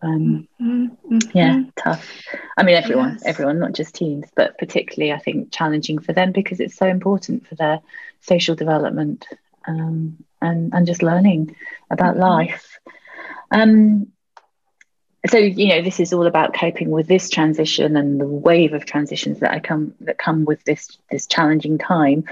Um, 0.00 0.48
mm-hmm. 0.60 1.18
Yeah, 1.34 1.62
tough. 1.76 2.08
I 2.56 2.62
mean, 2.62 2.76
everyone, 2.76 3.14
yes. 3.14 3.22
everyone, 3.26 3.58
not 3.58 3.72
just 3.72 3.94
teens, 3.94 4.26
but 4.34 4.58
particularly, 4.58 5.12
I 5.12 5.18
think, 5.18 5.52
challenging 5.52 5.98
for 5.98 6.12
them 6.12 6.32
because 6.32 6.60
it's 6.60 6.76
so 6.76 6.86
important 6.86 7.46
for 7.46 7.56
their 7.56 7.80
social 8.20 8.54
development 8.54 9.26
um, 9.66 10.22
and 10.40 10.72
and 10.72 10.86
just 10.86 11.02
learning 11.02 11.56
about 11.90 12.12
mm-hmm. 12.12 12.22
life. 12.22 12.78
Um, 13.50 14.08
so 15.26 15.38
you 15.38 15.68
know, 15.68 15.82
this 15.82 16.00
is 16.00 16.12
all 16.12 16.26
about 16.26 16.54
coping 16.54 16.90
with 16.90 17.08
this 17.08 17.28
transition 17.28 17.96
and 17.96 18.20
the 18.20 18.26
wave 18.26 18.72
of 18.72 18.86
transitions 18.86 19.40
that 19.40 19.50
I 19.50 19.58
come 19.58 19.94
that 20.00 20.18
come 20.18 20.44
with 20.44 20.62
this 20.64 20.96
this 21.10 21.26
challenging 21.26 21.78
time, 21.78 22.24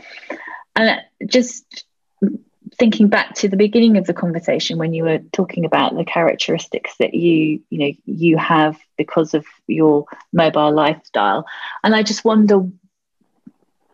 and 0.77 1.01
just 1.27 1.85
thinking 2.79 3.09
back 3.09 3.35
to 3.35 3.49
the 3.49 3.57
beginning 3.57 3.97
of 3.97 4.07
the 4.07 4.15
conversation 4.15 4.79
when 4.79 4.93
you 4.93 5.05
were 5.05 5.19
talking 5.33 5.65
about 5.65 5.97
the 5.97 6.05
characteristics 6.05 6.97
that 6.99 7.15
you 7.15 7.61
you 7.71 7.79
know 7.79 7.93
you 8.05 8.37
have 8.37 8.79
because 8.97 9.35
of 9.35 9.45
your 9.67 10.05
mobile 10.33 10.73
lifestyle. 10.73 11.47
And 11.83 11.95
i 11.95 12.03
just 12.03 12.25
wonder 12.25 12.67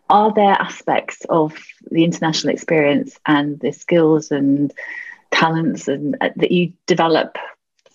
are 0.09 0.33
there 0.33 0.53
aspects 0.53 1.25
of 1.29 1.55
the 1.89 2.03
international 2.03 2.53
experience 2.53 3.17
and 3.25 3.59
the 3.59 3.71
skills 3.71 4.31
and 4.31 4.73
talents 5.31 5.87
and 5.87 6.17
uh, 6.21 6.29
that 6.35 6.51
you 6.51 6.73
develop 6.85 7.37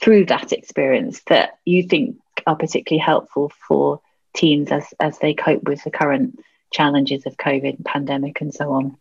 through 0.01 0.24
that 0.27 0.53
experience 0.53 1.20
that 1.29 1.59
you 1.64 1.83
think 1.83 2.16
are 2.46 2.57
particularly 2.57 3.01
helpful 3.01 3.53
for 3.66 4.01
teens 4.35 4.70
as 4.70 4.94
as 5.01 5.18
they 5.18 5.35
cope 5.35 5.62
with 5.64 5.83
the 5.85 5.90
current 5.90 6.38
challenges 6.72 7.27
of 7.27 7.37
covid 7.37 7.85
pandemic 7.85 8.40
and 8.40 8.55
so 8.55 8.72
on 8.72 8.96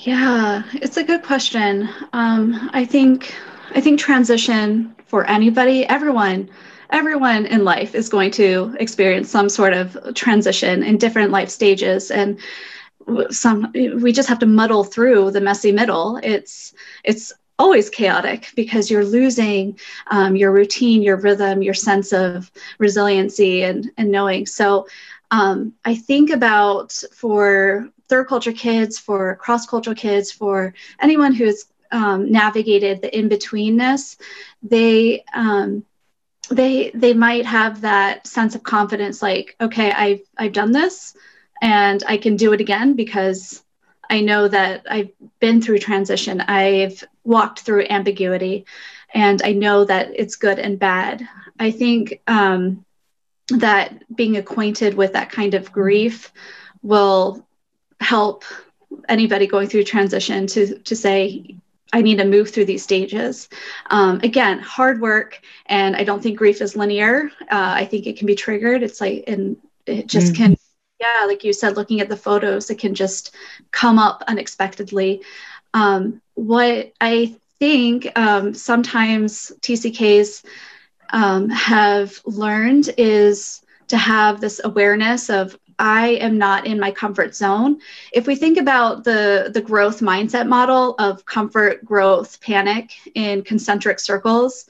yeah, 0.00 0.62
it's 0.74 0.96
a 0.96 1.04
good 1.04 1.22
question. 1.22 1.88
Um, 2.12 2.70
I 2.72 2.84
think 2.84 3.34
I 3.74 3.80
think 3.80 3.98
transition 3.98 4.94
for 5.06 5.24
anybody, 5.26 5.84
everyone, 5.86 6.48
everyone 6.90 7.46
in 7.46 7.64
life 7.64 7.94
is 7.94 8.08
going 8.08 8.30
to 8.32 8.76
experience 8.78 9.28
some 9.28 9.48
sort 9.48 9.72
of 9.74 9.96
transition 10.14 10.82
in 10.82 10.98
different 10.98 11.32
life 11.32 11.48
stages, 11.50 12.10
and 12.10 12.38
some 13.30 13.72
we 13.74 14.12
just 14.12 14.28
have 14.28 14.38
to 14.38 14.46
muddle 14.46 14.84
through 14.84 15.32
the 15.32 15.40
messy 15.40 15.72
middle. 15.72 16.20
It's 16.22 16.74
it's 17.04 17.32
always 17.58 17.90
chaotic 17.90 18.52
because 18.54 18.90
you're 18.90 19.04
losing 19.04 19.78
um, 20.12 20.36
your 20.36 20.52
routine, 20.52 21.02
your 21.02 21.16
rhythm, 21.16 21.60
your 21.60 21.74
sense 21.74 22.12
of 22.12 22.52
resiliency 22.78 23.64
and, 23.64 23.90
and 23.96 24.12
knowing. 24.12 24.46
So 24.46 24.86
um, 25.32 25.74
I 25.84 25.96
think 25.96 26.30
about 26.30 26.92
for 27.12 27.88
third 28.08 28.28
culture 28.28 28.52
kids, 28.52 28.98
for 28.98 29.36
cross 29.36 29.66
cultural 29.66 29.96
kids, 29.96 30.32
for 30.32 30.74
anyone 31.00 31.34
who's 31.34 31.66
um, 31.90 32.30
navigated 32.30 33.02
the 33.02 33.16
in 33.16 33.28
betweenness, 33.28 34.16
they 34.62 35.24
um, 35.34 35.84
they 36.50 36.90
they 36.94 37.14
might 37.14 37.46
have 37.46 37.82
that 37.82 38.26
sense 38.26 38.54
of 38.54 38.62
confidence, 38.62 39.22
like, 39.22 39.56
okay, 39.60 39.92
I've 39.92 40.20
I've 40.36 40.52
done 40.52 40.72
this, 40.72 41.16
and 41.60 42.02
I 42.06 42.16
can 42.16 42.36
do 42.36 42.52
it 42.52 42.60
again 42.60 42.94
because 42.94 43.62
I 44.10 44.20
know 44.20 44.48
that 44.48 44.86
I've 44.90 45.10
been 45.40 45.60
through 45.60 45.78
transition. 45.78 46.40
I've 46.40 47.04
walked 47.24 47.60
through 47.60 47.86
ambiguity, 47.90 48.64
and 49.12 49.42
I 49.42 49.52
know 49.52 49.84
that 49.84 50.10
it's 50.14 50.36
good 50.36 50.58
and 50.58 50.78
bad. 50.78 51.28
I 51.58 51.70
think 51.70 52.20
um, 52.26 52.84
that 53.48 54.14
being 54.14 54.36
acquainted 54.36 54.94
with 54.94 55.12
that 55.14 55.30
kind 55.30 55.54
of 55.54 55.72
grief 55.72 56.32
will 56.82 57.46
help 58.00 58.44
anybody 59.08 59.46
going 59.46 59.68
through 59.68 59.84
transition 59.84 60.46
to 60.46 60.78
to 60.78 60.96
say 60.96 61.56
I 61.92 62.02
need 62.02 62.18
to 62.18 62.24
move 62.24 62.50
through 62.50 62.66
these 62.66 62.82
stages. 62.82 63.48
Um, 63.90 64.20
again, 64.22 64.58
hard 64.58 65.00
work, 65.00 65.40
and 65.66 65.96
I 65.96 66.04
don't 66.04 66.22
think 66.22 66.38
grief 66.38 66.60
is 66.60 66.76
linear. 66.76 67.30
Uh, 67.42 67.72
I 67.76 67.86
think 67.86 68.06
it 68.06 68.18
can 68.18 68.26
be 68.26 68.34
triggered. 68.34 68.82
It's 68.82 69.00
like, 69.00 69.24
and 69.26 69.56
it 69.86 70.06
just 70.06 70.34
mm-hmm. 70.34 70.44
can, 70.44 70.56
yeah, 71.00 71.24
like 71.26 71.44
you 71.44 71.52
said, 71.54 71.76
looking 71.76 72.00
at 72.00 72.10
the 72.10 72.16
photos, 72.16 72.68
it 72.68 72.78
can 72.78 72.94
just 72.94 73.34
come 73.70 73.98
up 73.98 74.22
unexpectedly. 74.28 75.22
Um, 75.72 76.20
what 76.34 76.92
I 77.00 77.36
think 77.58 78.10
um, 78.18 78.52
sometimes 78.52 79.50
TCKs 79.60 80.44
um, 81.10 81.48
have 81.48 82.20
learned 82.26 82.90
is 82.98 83.62
to 83.88 83.96
have 83.96 84.40
this 84.40 84.60
awareness 84.62 85.30
of 85.30 85.58
I 85.78 86.08
am 86.20 86.38
not 86.38 86.66
in 86.66 86.80
my 86.80 86.90
comfort 86.90 87.34
zone. 87.34 87.80
If 88.12 88.26
we 88.26 88.34
think 88.34 88.58
about 88.58 89.04
the, 89.04 89.50
the 89.52 89.60
growth 89.60 90.00
mindset 90.00 90.48
model 90.48 90.94
of 90.98 91.24
comfort, 91.24 91.84
growth, 91.84 92.40
panic 92.40 92.92
in 93.14 93.42
concentric 93.42 94.00
circles, 94.00 94.66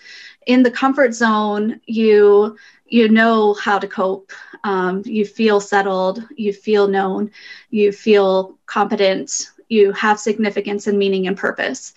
in 0.47 0.63
the 0.63 0.71
comfort 0.71 1.15
zone, 1.15 1.81
you 1.87 2.57
you 2.91 3.09
know 3.09 3.53
how 3.55 3.79
to 3.79 3.87
cope. 3.87 4.33
Um, 4.65 5.03
you 5.05 5.27
feel 5.27 5.61
settled. 5.61 6.25
You 6.37 6.55
feel 6.55 6.89
known. 6.89 7.31
You 7.71 7.93
feel 7.93 8.57
competent. 8.65 9.51
You 9.69 9.93
have 9.93 10.19
significance 10.19 10.87
and 10.87 10.99
meaning 10.99 11.27
and 11.27 11.37
purpose 11.37 11.93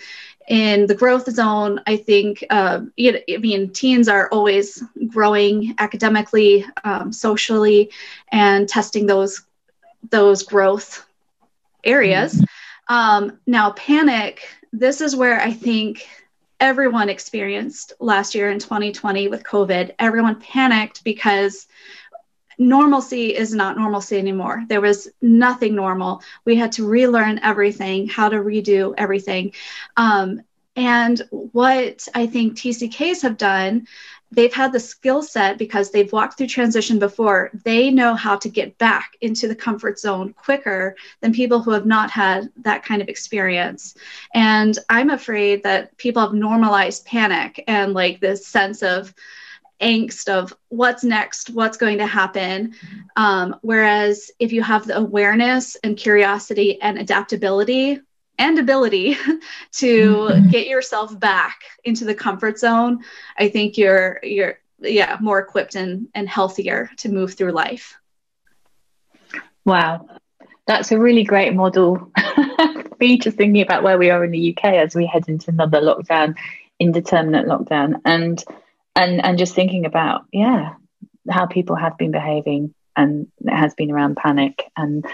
in 0.51 0.85
the 0.85 0.93
growth 0.93 1.31
zone, 1.31 1.79
I 1.87 1.95
think, 1.95 2.43
uh, 2.49 2.81
I 2.99 3.37
mean, 3.39 3.69
teens 3.69 4.09
are 4.09 4.27
always 4.33 4.83
growing 5.07 5.73
academically, 5.77 6.65
um, 6.83 7.13
socially, 7.13 7.89
and 8.33 8.67
testing 8.67 9.05
those 9.05 9.43
those 10.09 10.43
growth 10.43 11.05
areas. 11.85 12.33
Mm-hmm. 12.33 12.93
Um, 12.93 13.39
now, 13.47 13.71
panic. 13.71 14.41
This 14.73 14.99
is 14.99 15.15
where 15.15 15.39
I 15.39 15.53
think 15.53 16.05
everyone 16.59 17.07
experienced 17.07 17.93
last 18.01 18.35
year 18.35 18.51
in 18.51 18.59
2020 18.59 19.29
with 19.29 19.43
COVID. 19.43 19.95
Everyone 19.99 20.35
panicked 20.35 21.01
because 21.05 21.67
normalcy 22.61 23.35
is 23.35 23.53
not 23.53 23.77
normalcy 23.77 24.17
anymore. 24.17 24.63
There 24.67 24.81
was 24.81 25.09
nothing 25.21 25.75
normal. 25.75 26.21
We 26.45 26.55
had 26.55 26.71
to 26.73 26.87
relearn 26.87 27.39
everything, 27.43 28.07
how 28.07 28.29
to 28.29 28.37
redo 28.37 28.93
everything. 28.97 29.53
Um, 29.97 30.41
and 30.75 31.21
what 31.29 32.07
I 32.15 32.27
think 32.27 32.55
TCKs 32.55 33.23
have 33.23 33.37
done, 33.37 33.87
they've 34.31 34.53
had 34.53 34.71
the 34.71 34.79
skill 34.79 35.21
set 35.21 35.57
because 35.57 35.91
they've 35.91 36.11
walked 36.13 36.37
through 36.37 36.47
transition 36.47 36.99
before. 36.99 37.49
They 37.65 37.89
know 37.89 38.13
how 38.15 38.37
to 38.37 38.47
get 38.47 38.77
back 38.77 39.17
into 39.19 39.47
the 39.47 39.55
comfort 39.55 39.99
zone 39.99 40.33
quicker 40.33 40.95
than 41.19 41.33
people 41.33 41.61
who 41.61 41.71
have 41.71 41.85
not 41.85 42.09
had 42.09 42.49
that 42.57 42.85
kind 42.85 43.01
of 43.01 43.09
experience. 43.09 43.95
And 44.33 44.77
I'm 44.87 45.09
afraid 45.09 45.63
that 45.63 45.97
people 45.97 46.21
have 46.21 46.33
normalized 46.33 47.05
panic 47.05 47.63
and 47.67 47.93
like 47.93 48.21
this 48.21 48.47
sense 48.47 48.81
of, 48.81 49.13
angst 49.81 50.29
of 50.29 50.55
what's 50.69 51.03
next, 51.03 51.49
what's 51.49 51.77
going 51.77 51.97
to 51.97 52.07
happen. 52.07 52.73
Um, 53.15 53.55
whereas 53.61 54.31
if 54.39 54.51
you 54.51 54.61
have 54.61 54.87
the 54.87 54.97
awareness 54.97 55.75
and 55.83 55.97
curiosity 55.97 56.81
and 56.81 56.97
adaptability 56.97 57.99
and 58.37 58.59
ability 58.59 59.13
to 59.73 60.15
mm-hmm. 60.15 60.49
get 60.49 60.67
yourself 60.67 61.17
back 61.19 61.61
into 61.83 62.05
the 62.05 62.15
comfort 62.15 62.59
zone, 62.59 63.03
I 63.37 63.49
think 63.49 63.77
you're 63.77 64.19
you're 64.23 64.59
yeah 64.79 65.17
more 65.21 65.39
equipped 65.39 65.75
and 65.75 66.07
and 66.15 66.27
healthier 66.27 66.89
to 66.97 67.09
move 67.09 67.33
through 67.33 67.51
life. 67.51 67.97
Wow, 69.63 70.07
that's 70.65 70.91
a 70.91 70.99
really 70.99 71.23
great 71.23 71.53
model. 71.53 72.11
Me 72.99 73.17
just 73.17 73.37
thinking 73.37 73.61
about 73.61 73.83
where 73.83 73.97
we 73.97 74.11
are 74.11 74.23
in 74.23 74.31
the 74.31 74.55
UK 74.55 74.73
as 74.75 74.95
we 74.95 75.07
head 75.07 75.27
into 75.27 75.49
another 75.49 75.81
lockdown, 75.81 76.35
indeterminate 76.79 77.47
lockdown, 77.47 77.99
and 78.05 78.43
and 78.95 79.23
and 79.23 79.37
just 79.37 79.55
thinking 79.55 79.85
about 79.85 80.25
yeah 80.31 80.73
how 81.29 81.45
people 81.45 81.75
have 81.75 81.97
been 81.97 82.11
behaving 82.11 82.73
and 82.95 83.27
it 83.39 83.53
has 83.53 83.73
been 83.73 83.91
around 83.91 84.17
panic. 84.17 84.63
And 84.75 85.05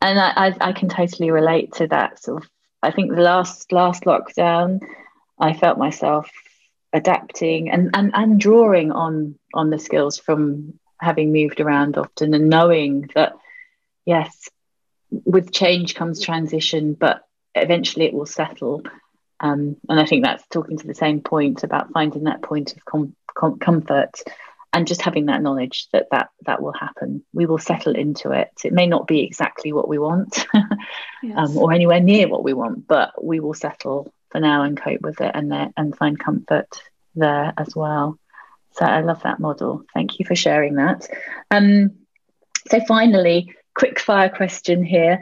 and 0.00 0.18
I, 0.18 0.48
I, 0.48 0.56
I 0.60 0.72
can 0.72 0.88
totally 0.88 1.30
relate 1.30 1.74
to 1.74 1.86
that 1.88 2.22
sort 2.22 2.42
of 2.42 2.50
I 2.82 2.90
think 2.90 3.14
the 3.14 3.22
last 3.22 3.72
last 3.72 4.04
lockdown 4.04 4.80
I 5.38 5.54
felt 5.54 5.78
myself 5.78 6.30
adapting 6.92 7.70
and, 7.70 7.90
and 7.94 8.12
and 8.14 8.40
drawing 8.40 8.92
on 8.92 9.38
on 9.54 9.70
the 9.70 9.78
skills 9.78 10.18
from 10.18 10.78
having 11.00 11.32
moved 11.32 11.60
around 11.60 11.98
often 11.98 12.32
and 12.32 12.48
knowing 12.48 13.10
that 13.14 13.34
yes 14.06 14.48
with 15.10 15.52
change 15.52 15.94
comes 15.94 16.22
transition 16.22 16.94
but 16.94 17.22
eventually 17.54 18.06
it 18.06 18.14
will 18.14 18.26
settle 18.26 18.82
um, 19.40 19.76
and 19.88 20.00
I 20.00 20.06
think 20.06 20.24
that's 20.24 20.46
talking 20.48 20.78
to 20.78 20.86
the 20.86 20.94
same 20.94 21.20
point 21.20 21.62
about 21.62 21.92
finding 21.92 22.24
that 22.24 22.42
point 22.42 22.72
of 22.76 22.84
com- 22.84 23.14
com- 23.34 23.58
comfort 23.58 24.22
and 24.72 24.86
just 24.86 25.02
having 25.02 25.26
that 25.26 25.42
knowledge 25.42 25.88
that, 25.92 26.06
that 26.10 26.28
that 26.42 26.60
will 26.62 26.72
happen. 26.72 27.24
We 27.32 27.46
will 27.46 27.58
settle 27.58 27.94
into 27.94 28.32
it. 28.32 28.50
It 28.64 28.72
may 28.72 28.86
not 28.86 29.06
be 29.06 29.22
exactly 29.22 29.72
what 29.72 29.88
we 29.88 29.98
want 29.98 30.46
yes. 31.22 31.36
um, 31.36 31.56
or 31.56 31.72
anywhere 31.72 32.00
near 32.00 32.28
what 32.28 32.44
we 32.44 32.52
want, 32.52 32.86
but 32.86 33.12
we 33.22 33.40
will 33.40 33.54
settle 33.54 34.12
for 34.30 34.40
now 34.40 34.62
and 34.62 34.76
cope 34.76 35.00
with 35.00 35.20
it 35.20 35.30
and, 35.34 35.50
there, 35.50 35.72
and 35.76 35.96
find 35.96 36.18
comfort 36.18 36.68
there 37.14 37.54
as 37.56 37.74
well. 37.74 38.18
So 38.72 38.84
I 38.84 39.00
love 39.00 39.22
that 39.22 39.40
model. 39.40 39.84
Thank 39.94 40.18
you 40.18 40.26
for 40.26 40.34
sharing 40.34 40.74
that. 40.74 41.08
Um, 41.50 41.92
so 42.68 42.80
finally, 42.86 43.54
quick 43.74 43.98
fire 43.98 44.28
question 44.28 44.84
here 44.84 45.20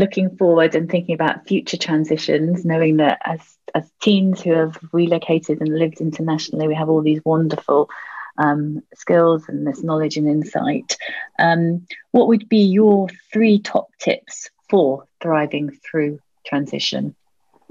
looking 0.00 0.36
forward 0.36 0.74
and 0.74 0.90
thinking 0.90 1.14
about 1.14 1.46
future 1.46 1.76
transitions, 1.76 2.64
knowing 2.64 2.96
that 2.96 3.20
as 3.24 3.40
as 3.74 3.88
teens 4.02 4.40
who 4.40 4.52
have 4.52 4.76
relocated 4.92 5.60
and 5.60 5.78
lived 5.78 6.00
internationally, 6.00 6.66
we 6.66 6.74
have 6.74 6.88
all 6.88 7.02
these 7.02 7.24
wonderful 7.24 7.88
um, 8.38 8.82
skills 8.94 9.44
and 9.48 9.66
this 9.66 9.82
knowledge 9.82 10.16
and 10.16 10.28
insight. 10.28 10.96
Um, 11.38 11.86
what 12.10 12.26
would 12.28 12.48
be 12.48 12.64
your 12.64 13.08
three 13.32 13.60
top 13.60 13.90
tips 13.98 14.50
for 14.68 15.06
thriving 15.20 15.70
through 15.70 16.18
transition? 16.44 17.14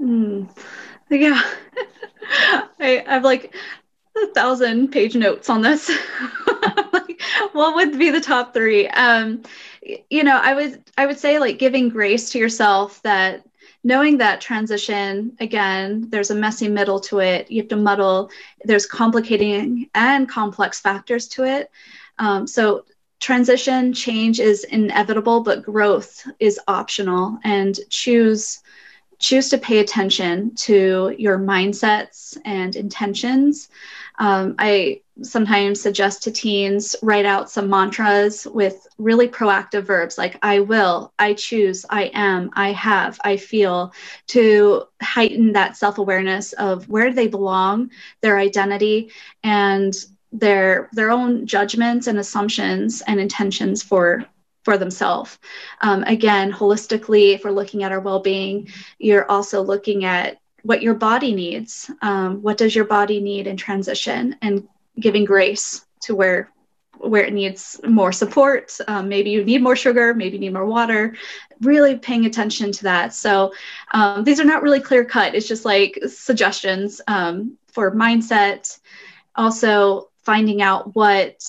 Mm, 0.00 0.48
yeah, 1.10 1.42
I, 2.80 3.04
I've 3.06 3.24
like 3.24 3.54
a 4.16 4.26
thousand 4.28 4.88
page 4.88 5.14
notes 5.14 5.50
on 5.50 5.62
this. 5.62 5.90
like, 6.92 7.20
what 7.52 7.74
would 7.74 7.98
be 7.98 8.10
the 8.10 8.20
top 8.20 8.54
three? 8.54 8.88
Um, 8.88 9.42
you 9.82 10.24
know, 10.24 10.36
I 10.36 10.54
would 10.54 10.84
I 10.96 11.06
would 11.06 11.18
say 11.18 11.38
like 11.38 11.58
giving 11.58 11.88
grace 11.88 12.30
to 12.30 12.38
yourself 12.38 13.00
that 13.02 13.46
knowing 13.82 14.18
that 14.18 14.40
transition 14.40 15.36
again 15.40 16.06
there's 16.10 16.30
a 16.30 16.34
messy 16.34 16.68
middle 16.68 17.00
to 17.00 17.20
it. 17.20 17.50
You 17.50 17.62
have 17.62 17.68
to 17.68 17.76
muddle. 17.76 18.30
There's 18.64 18.86
complicating 18.86 19.88
and 19.94 20.28
complex 20.28 20.80
factors 20.80 21.28
to 21.28 21.44
it. 21.44 21.70
Um, 22.18 22.46
so 22.46 22.84
transition 23.20 23.92
change 23.92 24.40
is 24.40 24.64
inevitable 24.64 25.42
but 25.42 25.62
growth 25.62 26.26
is 26.38 26.60
optional. 26.68 27.38
And 27.44 27.78
choose 27.88 28.62
choose 29.18 29.50
to 29.50 29.58
pay 29.58 29.78
attention 29.80 30.54
to 30.54 31.14
your 31.18 31.38
mindsets 31.38 32.38
and 32.44 32.74
intentions 32.74 33.68
um, 34.20 34.54
I 34.58 35.00
sometimes 35.22 35.80
suggest 35.80 36.22
to 36.22 36.30
teens 36.30 36.94
write 37.02 37.24
out 37.24 37.50
some 37.50 37.68
mantras 37.70 38.46
with 38.46 38.86
really 38.98 39.28
proactive 39.28 39.82
verbs 39.84 40.18
like 40.18 40.38
I 40.42 40.60
will, 40.60 41.12
I 41.18 41.34
choose, 41.34 41.86
I 41.88 42.10
am, 42.14 42.50
I 42.54 42.72
have, 42.72 43.18
I 43.24 43.38
feel 43.38 43.92
to 44.28 44.84
heighten 45.02 45.52
that 45.52 45.76
self 45.76 45.98
awareness 45.98 46.52
of 46.52 46.88
where 46.88 47.12
they 47.12 47.28
belong, 47.28 47.90
their 48.20 48.38
identity, 48.38 49.10
and 49.42 49.94
their 50.32 50.90
their 50.92 51.10
own 51.10 51.46
judgments 51.46 52.06
and 52.06 52.18
assumptions 52.18 53.02
and 53.06 53.18
intentions 53.18 53.82
for 53.82 54.26
for 54.64 54.76
themselves. 54.76 55.38
Um, 55.80 56.02
again, 56.04 56.52
holistically, 56.52 57.34
if 57.34 57.44
we're 57.44 57.50
looking 57.52 57.82
at 57.84 57.92
our 57.92 58.00
well 58.00 58.20
being, 58.20 58.68
you're 58.98 59.28
also 59.30 59.62
looking 59.62 60.04
at 60.04 60.38
what 60.62 60.82
your 60.82 60.94
body 60.94 61.34
needs. 61.34 61.90
Um, 62.02 62.42
what 62.42 62.58
does 62.58 62.74
your 62.74 62.84
body 62.84 63.20
need 63.20 63.46
in 63.46 63.56
transition? 63.56 64.36
And 64.42 64.68
giving 64.98 65.24
grace 65.24 65.84
to 66.02 66.14
where 66.14 66.50
where 66.98 67.24
it 67.24 67.32
needs 67.32 67.80
more 67.88 68.12
support. 68.12 68.76
Um, 68.86 69.08
maybe 69.08 69.30
you 69.30 69.42
need 69.42 69.62
more 69.62 69.76
sugar, 69.76 70.12
maybe 70.12 70.36
you 70.36 70.40
need 70.40 70.52
more 70.52 70.66
water. 70.66 71.14
Really 71.62 71.96
paying 71.96 72.26
attention 72.26 72.72
to 72.72 72.82
that. 72.84 73.14
So 73.14 73.54
um, 73.92 74.22
these 74.22 74.38
are 74.38 74.44
not 74.44 74.62
really 74.62 74.80
clear 74.80 75.04
cut. 75.04 75.34
It's 75.34 75.48
just 75.48 75.64
like 75.64 75.98
suggestions 76.06 77.00
um, 77.08 77.56
for 77.68 77.94
mindset. 77.94 78.78
Also 79.34 80.10
finding 80.22 80.60
out 80.60 80.94
what 80.94 81.42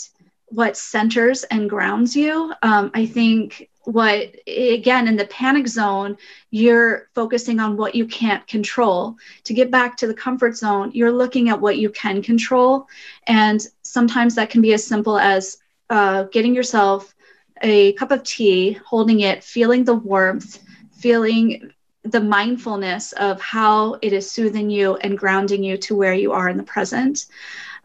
what 0.47 0.77
centers 0.77 1.43
and 1.45 1.69
grounds 1.69 2.15
you. 2.15 2.53
Um, 2.61 2.91
I 2.93 3.05
think 3.05 3.69
what 3.85 4.35
again 4.47 5.07
in 5.07 5.15
the 5.15 5.25
panic 5.25 5.67
zone 5.67 6.15
you're 6.51 7.09
focusing 7.15 7.59
on 7.59 7.77
what 7.77 7.95
you 7.95 8.05
can't 8.05 8.45
control. 8.47 9.17
To 9.45 9.53
get 9.53 9.71
back 9.71 9.97
to 9.97 10.07
the 10.07 10.13
comfort 10.13 10.55
zone 10.55 10.91
you're 10.93 11.11
looking 11.11 11.49
at 11.49 11.59
what 11.59 11.77
you 11.77 11.89
can 11.89 12.21
control. 12.21 12.87
And 13.27 13.65
sometimes 13.81 14.35
that 14.35 14.49
can 14.49 14.61
be 14.61 14.73
as 14.73 14.85
simple 14.85 15.17
as 15.17 15.57
uh, 15.89 16.23
getting 16.23 16.55
yourself 16.55 17.13
a 17.61 17.93
cup 17.93 18.11
of 18.11 18.23
tea 18.23 18.73
holding 18.85 19.19
it 19.21 19.43
feeling 19.43 19.83
the 19.83 19.93
warmth 19.93 20.59
feeling 20.93 21.71
the 22.03 22.21
mindfulness 22.21 23.11
of 23.13 23.39
how 23.39 23.93
it 24.01 24.11
is 24.13 24.29
soothing 24.29 24.69
you 24.69 24.95
and 24.97 25.17
grounding 25.17 25.63
you 25.63 25.77
to 25.77 25.95
where 25.95 26.13
you 26.13 26.31
are 26.31 26.49
in 26.49 26.57
the 26.57 26.63
present 26.63 27.27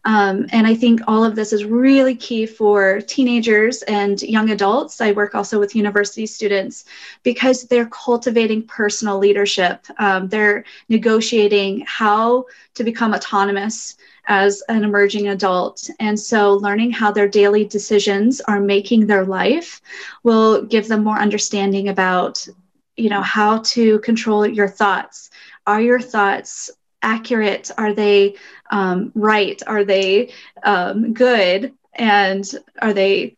um, 0.07 0.47
and 0.53 0.65
I 0.65 0.73
think 0.73 1.01
all 1.05 1.25
of 1.25 1.35
this 1.35 1.51
is 1.51 1.65
really 1.65 2.15
key 2.15 2.45
for 2.45 3.01
teenagers 3.01 3.81
and 3.83 4.21
young 4.21 4.51
adults. 4.51 5.01
I 5.01 5.11
work 5.11 5.35
also 5.35 5.59
with 5.59 5.75
university 5.75 6.25
students 6.25 6.85
because 7.23 7.63
they're 7.63 7.87
cultivating 7.87 8.63
personal 8.63 9.17
leadership. 9.17 9.85
Um, 9.99 10.29
they're 10.29 10.63
negotiating 10.87 11.83
how 11.85 12.45
to 12.75 12.85
become 12.85 13.13
autonomous 13.13 13.97
as 14.27 14.63
an 14.69 14.85
emerging 14.85 15.27
adult. 15.27 15.89
And 15.99 16.17
so, 16.17 16.53
learning 16.53 16.91
how 16.91 17.11
their 17.11 17.27
daily 17.27 17.65
decisions 17.65 18.39
are 18.39 18.61
making 18.61 19.07
their 19.07 19.25
life 19.25 19.81
will 20.23 20.61
give 20.61 20.87
them 20.87 21.03
more 21.03 21.19
understanding 21.19 21.89
about 21.89 22.47
you 22.95 23.09
know 23.09 23.21
how 23.21 23.59
to 23.59 23.99
control 23.99 24.47
your 24.47 24.69
thoughts 24.69 25.29
are 25.67 25.81
your 25.81 25.99
thoughts 25.99 26.71
accurate? 27.01 27.71
Are 27.77 27.93
they 27.93 28.35
um, 28.71 29.11
right? 29.15 29.61
Are 29.67 29.83
they 29.83 30.31
um, 30.63 31.13
good? 31.13 31.73
And 31.93 32.43
are 32.81 32.93
they, 32.93 33.35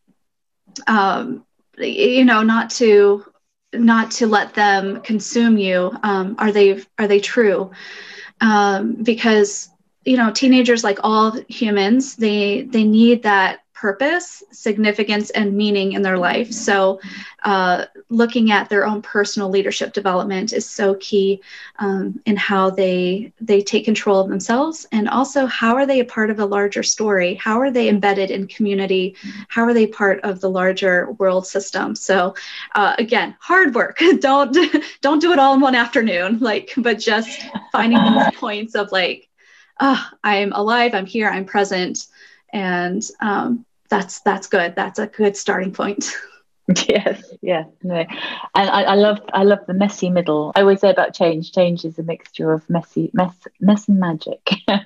um, 0.88 1.44
you 1.78 2.26
know, 2.26 2.44
not 2.44 2.70
to 2.72 3.24
not 3.74 4.12
to 4.12 4.28
let 4.28 4.54
them 4.54 5.02
consume 5.02 5.58
you? 5.58 5.92
Um, 6.04 6.36
are 6.40 6.52
they 6.52 6.82
are 6.98 7.08
they 7.08 7.20
true? 7.20 7.72
Um, 8.42 8.96
because 9.04 9.70
you 10.06 10.18
know, 10.18 10.32
teenagers, 10.32 10.84
like 10.84 11.00
all 11.04 11.32
humans, 11.48 12.16
they 12.16 12.64
they 12.64 12.84
need 12.84 13.24
that 13.24 13.60
purpose, 13.80 14.44
significance, 14.52 15.30
and 15.30 15.56
meaning 15.56 15.94
in 15.94 16.02
their 16.02 16.18
life. 16.18 16.52
So, 16.52 17.00
uh, 17.46 17.86
looking 18.10 18.52
at 18.52 18.68
their 18.68 18.86
own 18.86 19.02
personal 19.02 19.48
leadership 19.48 19.94
development 19.94 20.52
is 20.52 20.70
so 20.70 20.96
key 20.96 21.42
um, 21.78 22.20
in 22.26 22.36
how 22.36 22.72
they 22.72 23.32
they 23.40 23.62
take 23.62 23.86
control 23.86 24.20
of 24.20 24.28
themselves, 24.28 24.86
and 24.92 25.08
also 25.08 25.46
how 25.46 25.76
are 25.76 25.86
they 25.86 26.02
a 26.02 26.06
part 26.06 26.30
of 26.30 26.40
a 26.40 26.46
larger 26.46 26.84
story? 26.84 27.36
How 27.36 27.62
are 27.62 27.72
they 27.72 27.88
embedded 27.88 28.32
in 28.32 28.48
community? 28.48 29.16
How 29.48 29.64
are 29.64 29.74
they 29.74 29.88
part 29.88 30.20
of 30.26 30.42
the 30.42 30.50
larger 30.50 31.12
world 31.14 31.48
system? 31.48 31.96
So, 31.96 32.36
uh, 32.76 32.96
again, 32.98 33.38
hard 33.40 33.76
work. 33.76 34.02
don't 34.20 34.54
don't 35.02 35.22
do 35.22 35.32
it 35.32 35.40
all 35.40 35.54
in 35.54 35.62
one 35.62 35.76
afternoon. 35.76 36.40
Like, 36.40 36.74
but 36.76 37.00
just 37.00 37.42
finding 37.72 38.04
those 38.04 38.32
points 38.36 38.76
of 38.76 38.92
like, 38.92 39.30
oh, 39.80 40.06
I'm 40.22 40.52
alive. 40.52 40.94
I'm 40.94 41.06
here. 41.06 41.30
I'm 41.30 41.46
present 41.46 42.08
and 42.52 43.04
um, 43.22 43.66
that's 43.90 44.22
that's 44.22 44.48
good. 44.48 44.76
That's 44.76 45.00
a 45.00 45.08
good 45.08 45.36
starting 45.36 45.74
point. 45.74 46.16
yes, 46.88 47.24
yeah, 47.42 47.64
no, 47.82 47.96
and 47.96 48.70
I, 48.70 48.84
I, 48.84 48.96
love 48.96 49.20
I 49.34 49.44
love 49.44 49.60
the 49.68 49.74
messy 49.74 50.10
middle. 50.10 50.52
I 50.56 50.62
always 50.62 50.82
say 50.82 50.92
about 50.92 51.16
change. 51.16 51.52
Change 51.52 51.84
is 51.84 51.98
a 51.98 52.04
mixture 52.04 52.52
of 52.54 52.70
messy, 52.70 53.10
mess, 53.14 53.34
mess 53.60 53.88
and 53.88 54.00
magic. 54.00 54.40
there 54.68 54.86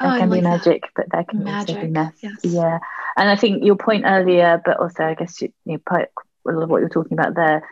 oh, 0.00 0.18
can 0.18 0.30
be 0.30 0.40
magic, 0.40 0.82
that. 0.82 0.90
but 0.94 1.06
there 1.10 1.24
can 1.24 1.42
magic. 1.42 1.76
also 1.76 1.86
be 1.86 1.92
mess. 1.92 2.14
Yes. 2.22 2.38
Yeah, 2.42 2.78
and 3.16 3.28
I 3.28 3.34
think 3.34 3.64
your 3.64 3.76
point 3.76 4.04
earlier, 4.06 4.62
but 4.64 4.78
also 4.78 5.04
I 5.04 5.14
guess 5.14 5.42
you, 5.42 5.52
you 5.64 5.72
know, 5.72 5.78
part 5.78 6.10
of 6.46 6.68
what 6.68 6.78
you're 6.78 6.88
talking 6.88 7.18
about 7.18 7.34
there 7.34 7.68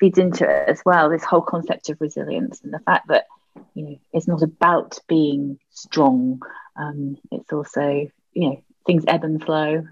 feeds 0.00 0.18
into 0.18 0.44
it 0.44 0.68
as 0.68 0.82
well. 0.84 1.08
This 1.08 1.24
whole 1.24 1.42
concept 1.42 1.88
of 1.90 2.00
resilience 2.00 2.60
and 2.62 2.74
the 2.74 2.80
fact 2.80 3.08
that 3.08 3.26
you 3.74 3.84
know 3.84 4.00
it's 4.12 4.26
not 4.26 4.42
about 4.42 4.98
being 5.06 5.58
strong. 5.70 6.42
Um, 6.74 7.18
it's 7.30 7.52
also 7.52 8.10
you 8.32 8.50
know 8.50 8.62
things 8.84 9.04
ebb 9.06 9.22
and 9.22 9.42
flow 9.42 9.86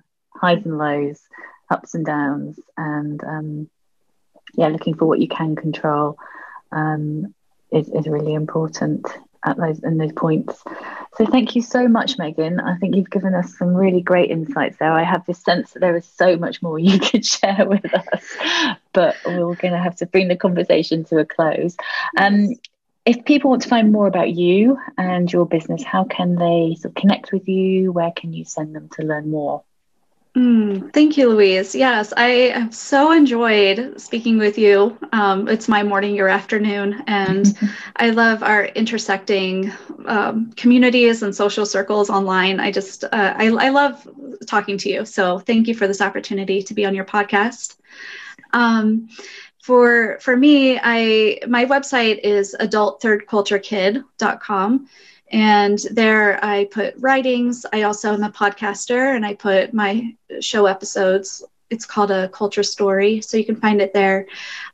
highs 0.45 0.65
and 0.67 0.77
lows, 0.77 1.21
ups 1.71 1.95
and 1.95 2.05
downs, 2.05 2.61
and 2.77 3.23
um, 3.25 3.71
yeah, 4.55 4.69
looking 4.69 4.95
for 4.95 5.07
what 5.07 5.21
you 5.21 5.29
can 5.29 5.57
control 5.57 6.19
um, 6.71 7.35
is, 7.73 7.89
is 7.89 8.07
really 8.07 8.35
important 8.35 9.07
at 9.43 9.57
those 9.57 9.79
in 9.83 9.97
those 9.97 10.13
points. 10.13 10.63
So 11.17 11.27
thank 11.27 11.57
you 11.57 11.63
so 11.63 11.89
much, 11.89 12.19
Megan. 12.19 12.61
I 12.61 12.77
think 12.77 12.95
you've 12.95 13.11
given 13.11 13.35
us 13.35 13.57
some 13.57 13.75
really 13.75 14.03
great 14.03 14.31
insights 14.31 14.77
there. 14.79 14.93
I 14.93 15.05
have 15.05 15.25
this 15.27 15.43
sense 15.43 15.73
that 15.73 15.81
there 15.81 15.97
is 15.97 16.07
so 16.07 16.37
much 16.37 16.61
more 16.61 16.79
you 16.79 16.99
could 17.09 17.25
share 17.25 17.65
with 17.67 17.93
us, 17.95 18.37
but 18.93 19.17
we're 19.25 19.55
going 19.55 19.73
to 19.73 19.79
have 19.79 19.97
to 19.97 20.07
bring 20.07 20.29
the 20.29 20.37
conversation 20.37 21.05
to 21.07 21.19
a 21.19 21.25
close. 21.25 21.77
Um, 22.19 22.51
if 23.07 23.25
people 23.25 23.51
want 23.51 23.63
to 23.63 23.69
find 23.69 23.93
more 23.93 24.07
about 24.07 24.31
you 24.31 24.79
and 24.97 25.31
your 25.31 25.47
business, 25.47 25.83
how 25.83 26.05
can 26.05 26.37
they 26.37 26.77
sort 26.81 26.93
of 26.93 26.95
connect 26.95 27.33
with 27.33 27.49
you? 27.49 27.93
Where 27.93 28.13
can 28.13 28.33
you 28.33 28.45
send 28.45 28.75
them 28.75 28.89
to 28.95 29.03
learn 29.03 29.31
more? 29.31 29.63
Mm, 30.37 30.93
thank 30.93 31.17
you, 31.17 31.29
Louise. 31.29 31.77
Yes, 31.77 32.13
I 32.17 32.51
have 32.55 32.75
so 32.75 33.13
enjoyed 33.13 34.01
speaking 34.01 34.37
with 34.37 34.59
you. 34.59 34.99
Um, 35.13 35.47
it's 35.47 35.69
my 35.69 35.85
morning, 35.85 36.17
your 36.17 36.29
afternoon, 36.29 37.05
and 37.07 37.57
I 37.97 38.11
love 38.11 38.43
our 38.43 38.65
intersecting 38.65 39.73
um, 40.07 40.51
communities 40.57 41.23
and 41.23 41.33
social 41.35 41.65
circles 41.65 42.11
online. 42.11 42.59
I 42.59 42.73
just, 42.73 43.05
uh, 43.05 43.09
I, 43.13 43.47
I 43.47 43.69
love 43.69 44.09
talking 44.47 44.77
to 44.79 44.91
you. 44.91 45.05
So 45.05 45.39
thank 45.39 45.69
you 45.69 45.75
for 45.75 45.87
this 45.87 46.01
opportunity 46.01 46.65
to 46.65 46.75
be 46.75 46.85
on 46.85 46.97
your 46.97 47.05
podcast. 47.05 47.77
Um, 48.53 49.09
for 49.63 50.19
for 50.21 50.37
me, 50.37 50.79
I 50.83 51.39
my 51.49 51.65
website 51.65 52.21
is 52.23 52.55
adultthirdculturekid.com. 52.61 54.89
And 55.35 55.81
there 55.91 56.43
I 56.45 56.67
put 56.67 56.95
writings. 56.99 57.67
I 57.73 57.83
also 57.83 58.13
am 58.13 58.23
a 58.23 58.31
podcaster 58.31 59.17
and 59.17 59.27
I 59.27 59.35
put 59.35 59.75
my 59.75 60.15
show 60.41 60.67
episodes 60.67 61.43
it's 61.71 61.87
called 61.87 62.13
a 62.13 62.29
culture 62.29 62.63
story, 62.63 63.21
so 63.21 63.37
you 63.37 63.45
can 63.45 63.57
find 63.57 63.81
it 63.81 63.93
there. 63.93 64.27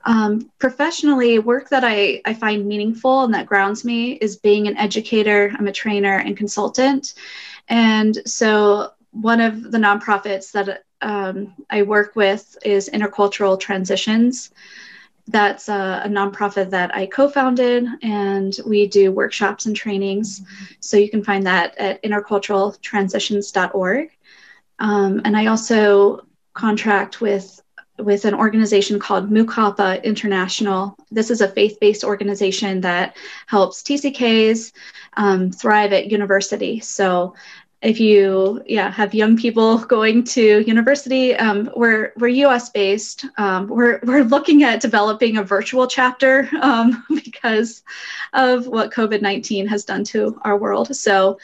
Um, 0.05 0.51
professionally, 0.59 1.39
work 1.39 1.71
that 1.71 1.83
I, 1.83 2.21
I 2.27 2.35
find 2.35 2.67
meaningful 2.67 3.25
and 3.25 3.33
that 3.33 3.47
grounds 3.47 3.85
me 3.85 4.13
is 4.13 4.37
being 4.37 4.69
an 4.69 4.77
educator. 4.77 5.51
I'm 5.59 5.67
a 5.67 5.73
trainer 5.73 6.19
and 6.19 6.37
consultant. 6.37 7.15
And 7.69 8.19
so, 8.27 8.93
one 9.13 9.41
of 9.41 9.73
the 9.73 9.79
nonprofits 9.79 10.53
that 10.53 10.85
um, 11.01 11.55
I 11.71 11.83
work 11.83 12.15
with 12.15 12.59
is 12.65 12.91
Intercultural 12.93 13.59
Transitions. 13.59 14.51
That's 15.31 15.69
a, 15.69 16.03
a 16.05 16.09
nonprofit 16.09 16.71
that 16.71 16.95
I 16.95 17.07
co 17.07 17.29
founded, 17.29 17.87
and 18.03 18.59
we 18.67 18.87
do 18.87 19.13
workshops 19.13 19.67
and 19.67 19.77
trainings. 19.77 20.43
So, 20.81 20.97
you 20.97 21.09
can 21.09 21.23
find 21.23 21.47
that 21.47 21.79
at 21.79 22.03
interculturaltransitions.org. 22.03 24.11
Um, 24.81 25.21
and 25.25 25.37
I 25.37 25.47
also 25.47 26.27
contract 26.55 27.21
with 27.21 27.63
with 27.99 28.25
an 28.25 28.35
organization 28.35 28.99
called 28.99 29.31
Mu 29.31 29.45
Kappa 29.45 30.05
International. 30.05 30.97
This 31.11 31.31
is 31.31 31.41
a 31.41 31.49
faith-based 31.49 32.05
organization 32.05 32.81
that 32.81 33.17
helps 33.47 33.83
TCKs 33.83 34.73
um, 35.17 35.51
thrive 35.51 35.93
at 35.93 36.11
university. 36.11 36.81
So 36.81 37.35
if 37.83 37.99
you 37.99 38.63
yeah 38.67 38.91
have 38.91 39.15
young 39.15 39.37
people 39.37 39.79
going 39.97 40.23
to 40.23 40.61
university 40.67 41.35
um, 41.37 41.71
we're 41.75 42.13
we're 42.17 42.29
us 42.29 42.69
based 42.69 43.25
um, 43.39 43.67
we're 43.69 44.01
we're 44.05 44.25
looking 44.25 44.63
at 44.63 44.81
developing 44.81 45.39
a 45.39 45.43
virtual 45.43 45.87
chapter 45.87 46.49
um, 46.61 47.05
because 47.25 47.83
of 48.33 48.67
what 48.67 48.93
covid-19 48.93 49.67
has 49.67 49.85
done 49.85 50.05
to 50.05 50.39
our 50.45 50.57
world 50.57 50.95
so 50.95 51.39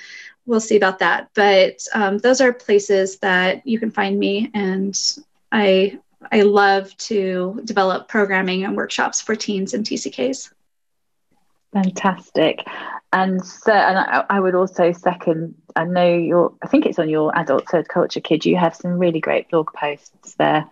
we'll 0.47 0.61
see 0.61 0.76
about 0.76 1.01
that. 1.01 1.28
But 1.34 1.87
um, 1.93 2.18
those 2.18 2.41
are 2.41 2.53
places 2.53 3.18
that 3.18 3.66
you 3.66 3.78
can 3.78 3.91
find 3.91 4.18
me, 4.18 4.51
and 4.55 4.99
I 5.53 5.99
I 6.32 6.43
love 6.43 6.97
to 6.97 7.61
develop 7.64 8.09
programming 8.09 8.64
and 8.64 8.76
workshops 8.76 9.20
for 9.20 9.37
teens 9.37 9.74
and 9.74 9.84
TCKs. 9.84 10.51
Fantastic, 11.72 12.64
and 13.12 13.44
so 13.44 13.72
and 13.72 13.98
I, 13.98 14.24
I 14.30 14.40
would 14.40 14.54
also 14.54 14.92
second. 14.92 15.54
I 15.74 15.84
know 15.84 16.16
your. 16.16 16.54
I 16.62 16.68
think 16.68 16.86
it's 16.86 16.98
on 16.98 17.08
your 17.08 17.36
adult 17.36 17.68
third 17.68 17.88
culture 17.88 18.20
kid. 18.20 18.46
You 18.46 18.56
have 18.56 18.74
some 18.74 18.92
really 18.92 19.20
great 19.20 19.50
blog 19.50 19.72
posts 19.74 20.34
there. 20.36 20.64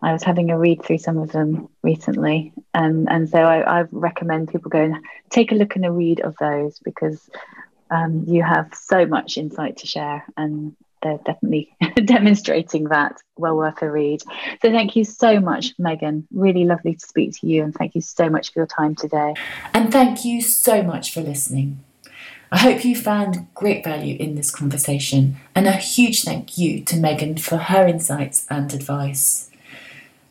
I 0.00 0.12
was 0.12 0.22
having 0.22 0.50
a 0.50 0.58
read 0.58 0.82
through 0.82 0.98
some 0.98 1.18
of 1.18 1.32
them 1.32 1.68
recently, 1.82 2.52
um, 2.72 3.06
and 3.10 3.28
so 3.28 3.38
I, 3.38 3.80
I 3.80 3.84
recommend 3.90 4.48
people 4.48 4.70
go 4.70 4.82
and 4.82 4.96
take 5.28 5.52
a 5.52 5.56
look 5.56 5.76
and 5.76 5.84
a 5.84 5.92
read 5.92 6.20
of 6.20 6.36
those 6.38 6.78
because 6.78 7.28
um, 7.90 8.24
you 8.26 8.42
have 8.42 8.72
so 8.74 9.06
much 9.06 9.36
insight 9.36 9.78
to 9.78 9.86
share, 9.86 10.24
and 10.36 10.76
they're 11.02 11.18
definitely 11.24 11.74
demonstrating 12.04 12.84
that. 12.84 13.16
Well 13.36 13.54
mm. 13.54 13.58
worth 13.58 13.82
a 13.82 13.90
read. 13.90 14.22
So, 14.62 14.70
thank 14.70 14.96
you 14.96 15.04
so 15.04 15.40
much, 15.40 15.74
Megan. 15.78 16.26
Really 16.32 16.64
lovely 16.64 16.94
to 16.94 17.06
speak 17.06 17.38
to 17.40 17.46
you, 17.46 17.62
and 17.62 17.74
thank 17.74 17.94
you 17.94 18.00
so 18.00 18.28
much 18.28 18.52
for 18.52 18.60
your 18.60 18.66
time 18.66 18.94
today. 18.94 19.34
And 19.74 19.92
thank 19.92 20.24
you 20.24 20.40
so 20.40 20.82
much 20.82 21.12
for 21.12 21.20
listening. 21.20 21.82
I 22.50 22.58
hope 22.58 22.84
you 22.84 22.96
found 22.96 23.46
great 23.54 23.84
value 23.84 24.16
in 24.18 24.34
this 24.34 24.50
conversation, 24.50 25.36
and 25.54 25.66
a 25.66 25.72
huge 25.72 26.22
thank 26.22 26.56
you 26.56 26.82
to 26.84 26.96
Megan 26.96 27.36
for 27.36 27.58
her 27.58 27.86
insights 27.86 28.46
and 28.48 28.72
advice. 28.72 29.50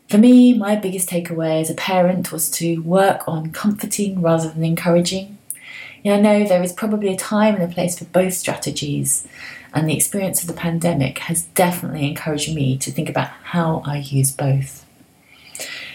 For 0.09 0.18
me, 0.18 0.53
my 0.53 0.76
biggest 0.76 1.09
takeaway 1.09 1.61
as 1.61 1.70
a 1.70 1.76
parent 1.76 2.32
was 2.32 2.49
to 2.51 2.78
work 2.80 3.28
on 3.28 3.51
comforting 3.51 4.22
rather 4.22 4.49
than 4.49 4.63
encouraging. 4.63 5.38
I 6.05 6.20
know 6.20 6.45
there 6.45 6.63
is 6.63 6.74
probably 6.74 7.09
a 7.09 7.18
time 7.18 7.55
and 7.55 7.63
a 7.63 7.74
place 7.74 7.99
for 7.99 8.05
both 8.05 8.34
strategies, 8.34 9.28
and 9.74 9.88
the 9.88 9.95
experience 9.95 10.41
of 10.41 10.47
the 10.47 10.53
pandemic 10.53 11.20
has 11.20 11.43
definitely 11.43 12.07
encouraged 12.07 12.53
me 12.53 12.78
to 12.78 12.91
think 12.91 13.09
about 13.09 13.30
how 13.43 13.82
I 13.86 13.97
use 13.97 14.32
both. 14.32 14.86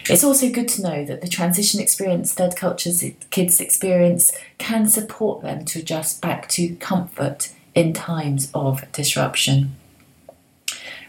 It's 0.09 0.23
also 0.23 0.49
good 0.49 0.67
to 0.69 0.81
know 0.81 1.05
that 1.05 1.21
the 1.21 1.29
transition 1.29 1.79
experience 1.79 2.33
third 2.33 2.55
culture's 2.57 3.03
kids 3.29 3.61
experience 3.61 4.33
can 4.57 4.89
support 4.89 5.41
them 5.41 5.63
to 5.65 5.79
adjust 5.79 6.21
back 6.21 6.49
to 6.49 6.75
comfort 6.75 7.53
in 7.73 7.93
times 7.93 8.51
of 8.53 8.91
disruption. 8.91 9.75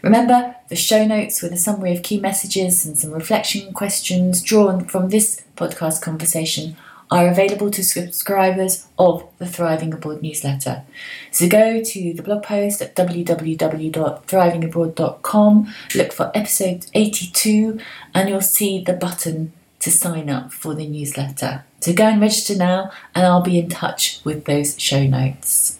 Remember, 0.01 0.55
the 0.69 0.75
show 0.75 1.05
notes 1.05 1.41
with 1.41 1.51
a 1.51 1.57
summary 1.57 1.95
of 1.95 2.03
key 2.03 2.19
messages 2.19 2.85
and 2.85 2.97
some 2.97 3.11
reflection 3.11 3.73
questions 3.73 4.41
drawn 4.41 4.85
from 4.85 5.09
this 5.09 5.41
podcast 5.57 6.01
conversation 6.01 6.77
are 7.11 7.27
available 7.27 7.69
to 7.71 7.83
subscribers 7.83 8.87
of 8.97 9.27
the 9.37 9.45
Thriving 9.45 9.93
Abroad 9.93 10.21
newsletter. 10.21 10.83
So 11.31 11.47
go 11.47 11.81
to 11.83 12.13
the 12.13 12.23
blog 12.23 12.43
post 12.43 12.81
at 12.81 12.95
www.thrivingabroad.com, 12.95 15.73
look 15.95 16.11
for 16.11 16.31
episode 16.33 16.87
82, 16.93 17.79
and 18.13 18.29
you'll 18.29 18.41
see 18.41 18.83
the 18.83 18.93
button 18.93 19.53
to 19.79 19.91
sign 19.91 20.29
up 20.29 20.51
for 20.51 20.73
the 20.73 20.87
newsletter. 20.87 21.63
So 21.79 21.93
go 21.93 22.05
and 22.05 22.19
register 22.19 22.55
now, 22.55 22.91
and 23.13 23.25
I'll 23.25 23.41
be 23.41 23.59
in 23.59 23.69
touch 23.69 24.19
with 24.23 24.45
those 24.45 24.81
show 24.81 25.05
notes. 25.05 25.77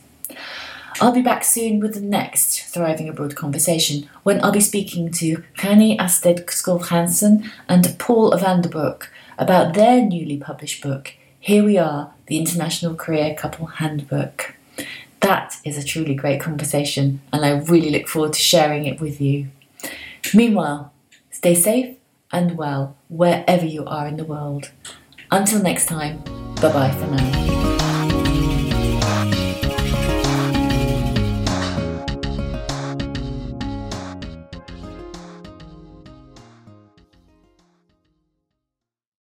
I'll 1.02 1.12
be 1.12 1.22
back 1.22 1.44
soon 1.44 1.82
with 1.82 1.96
the 1.96 2.02
next 2.02 2.62
Thriving 2.62 3.10
Abroad 3.10 3.36
conversation 3.36 4.08
when 4.24 4.42
I'll 4.44 4.54
be 4.54 4.62
speaking 4.62 5.12
to 5.14 5.44
Kani 5.58 6.00
Asted 6.00 6.46
Skov 6.46 6.88
Hansen 6.88 7.52
and 7.68 8.00
Paul 8.00 8.32
Vanderbroeck 8.32 9.08
about 9.38 9.74
their 9.74 10.02
newly 10.02 10.38
published 10.38 10.82
book, 10.82 11.14
Here 11.40 11.64
We 11.64 11.78
Are 11.78 12.14
The 12.28 12.38
International 12.38 12.96
Career 12.96 13.36
Couple 13.36 13.68
Handbook. 13.68 14.56
That 15.22 15.58
is 15.64 15.78
a 15.78 15.84
truly 15.84 16.14
great 16.14 16.40
conversation, 16.40 17.22
and 17.34 17.44
I 17.44 17.52
really 17.52 17.90
look 17.90 18.08
forward 18.08 18.34
to 18.34 18.40
sharing 18.40 18.86
it 18.86 19.02
with 19.02 19.20
you. 19.20 19.48
Meanwhile, 20.34 20.92
stay 21.32 21.56
safe 21.56 21.96
and 22.32 22.58
well 22.58 22.96
wherever 23.08 23.66
you 23.66 23.86
are 23.86 24.08
in 24.08 24.18
the 24.18 24.26
world. 24.26 24.72
Until 25.32 25.62
next 25.62 25.88
time, 25.88 26.22
bye 26.62 26.72
bye 26.72 26.92
for 26.92 27.08
now. 27.08 27.65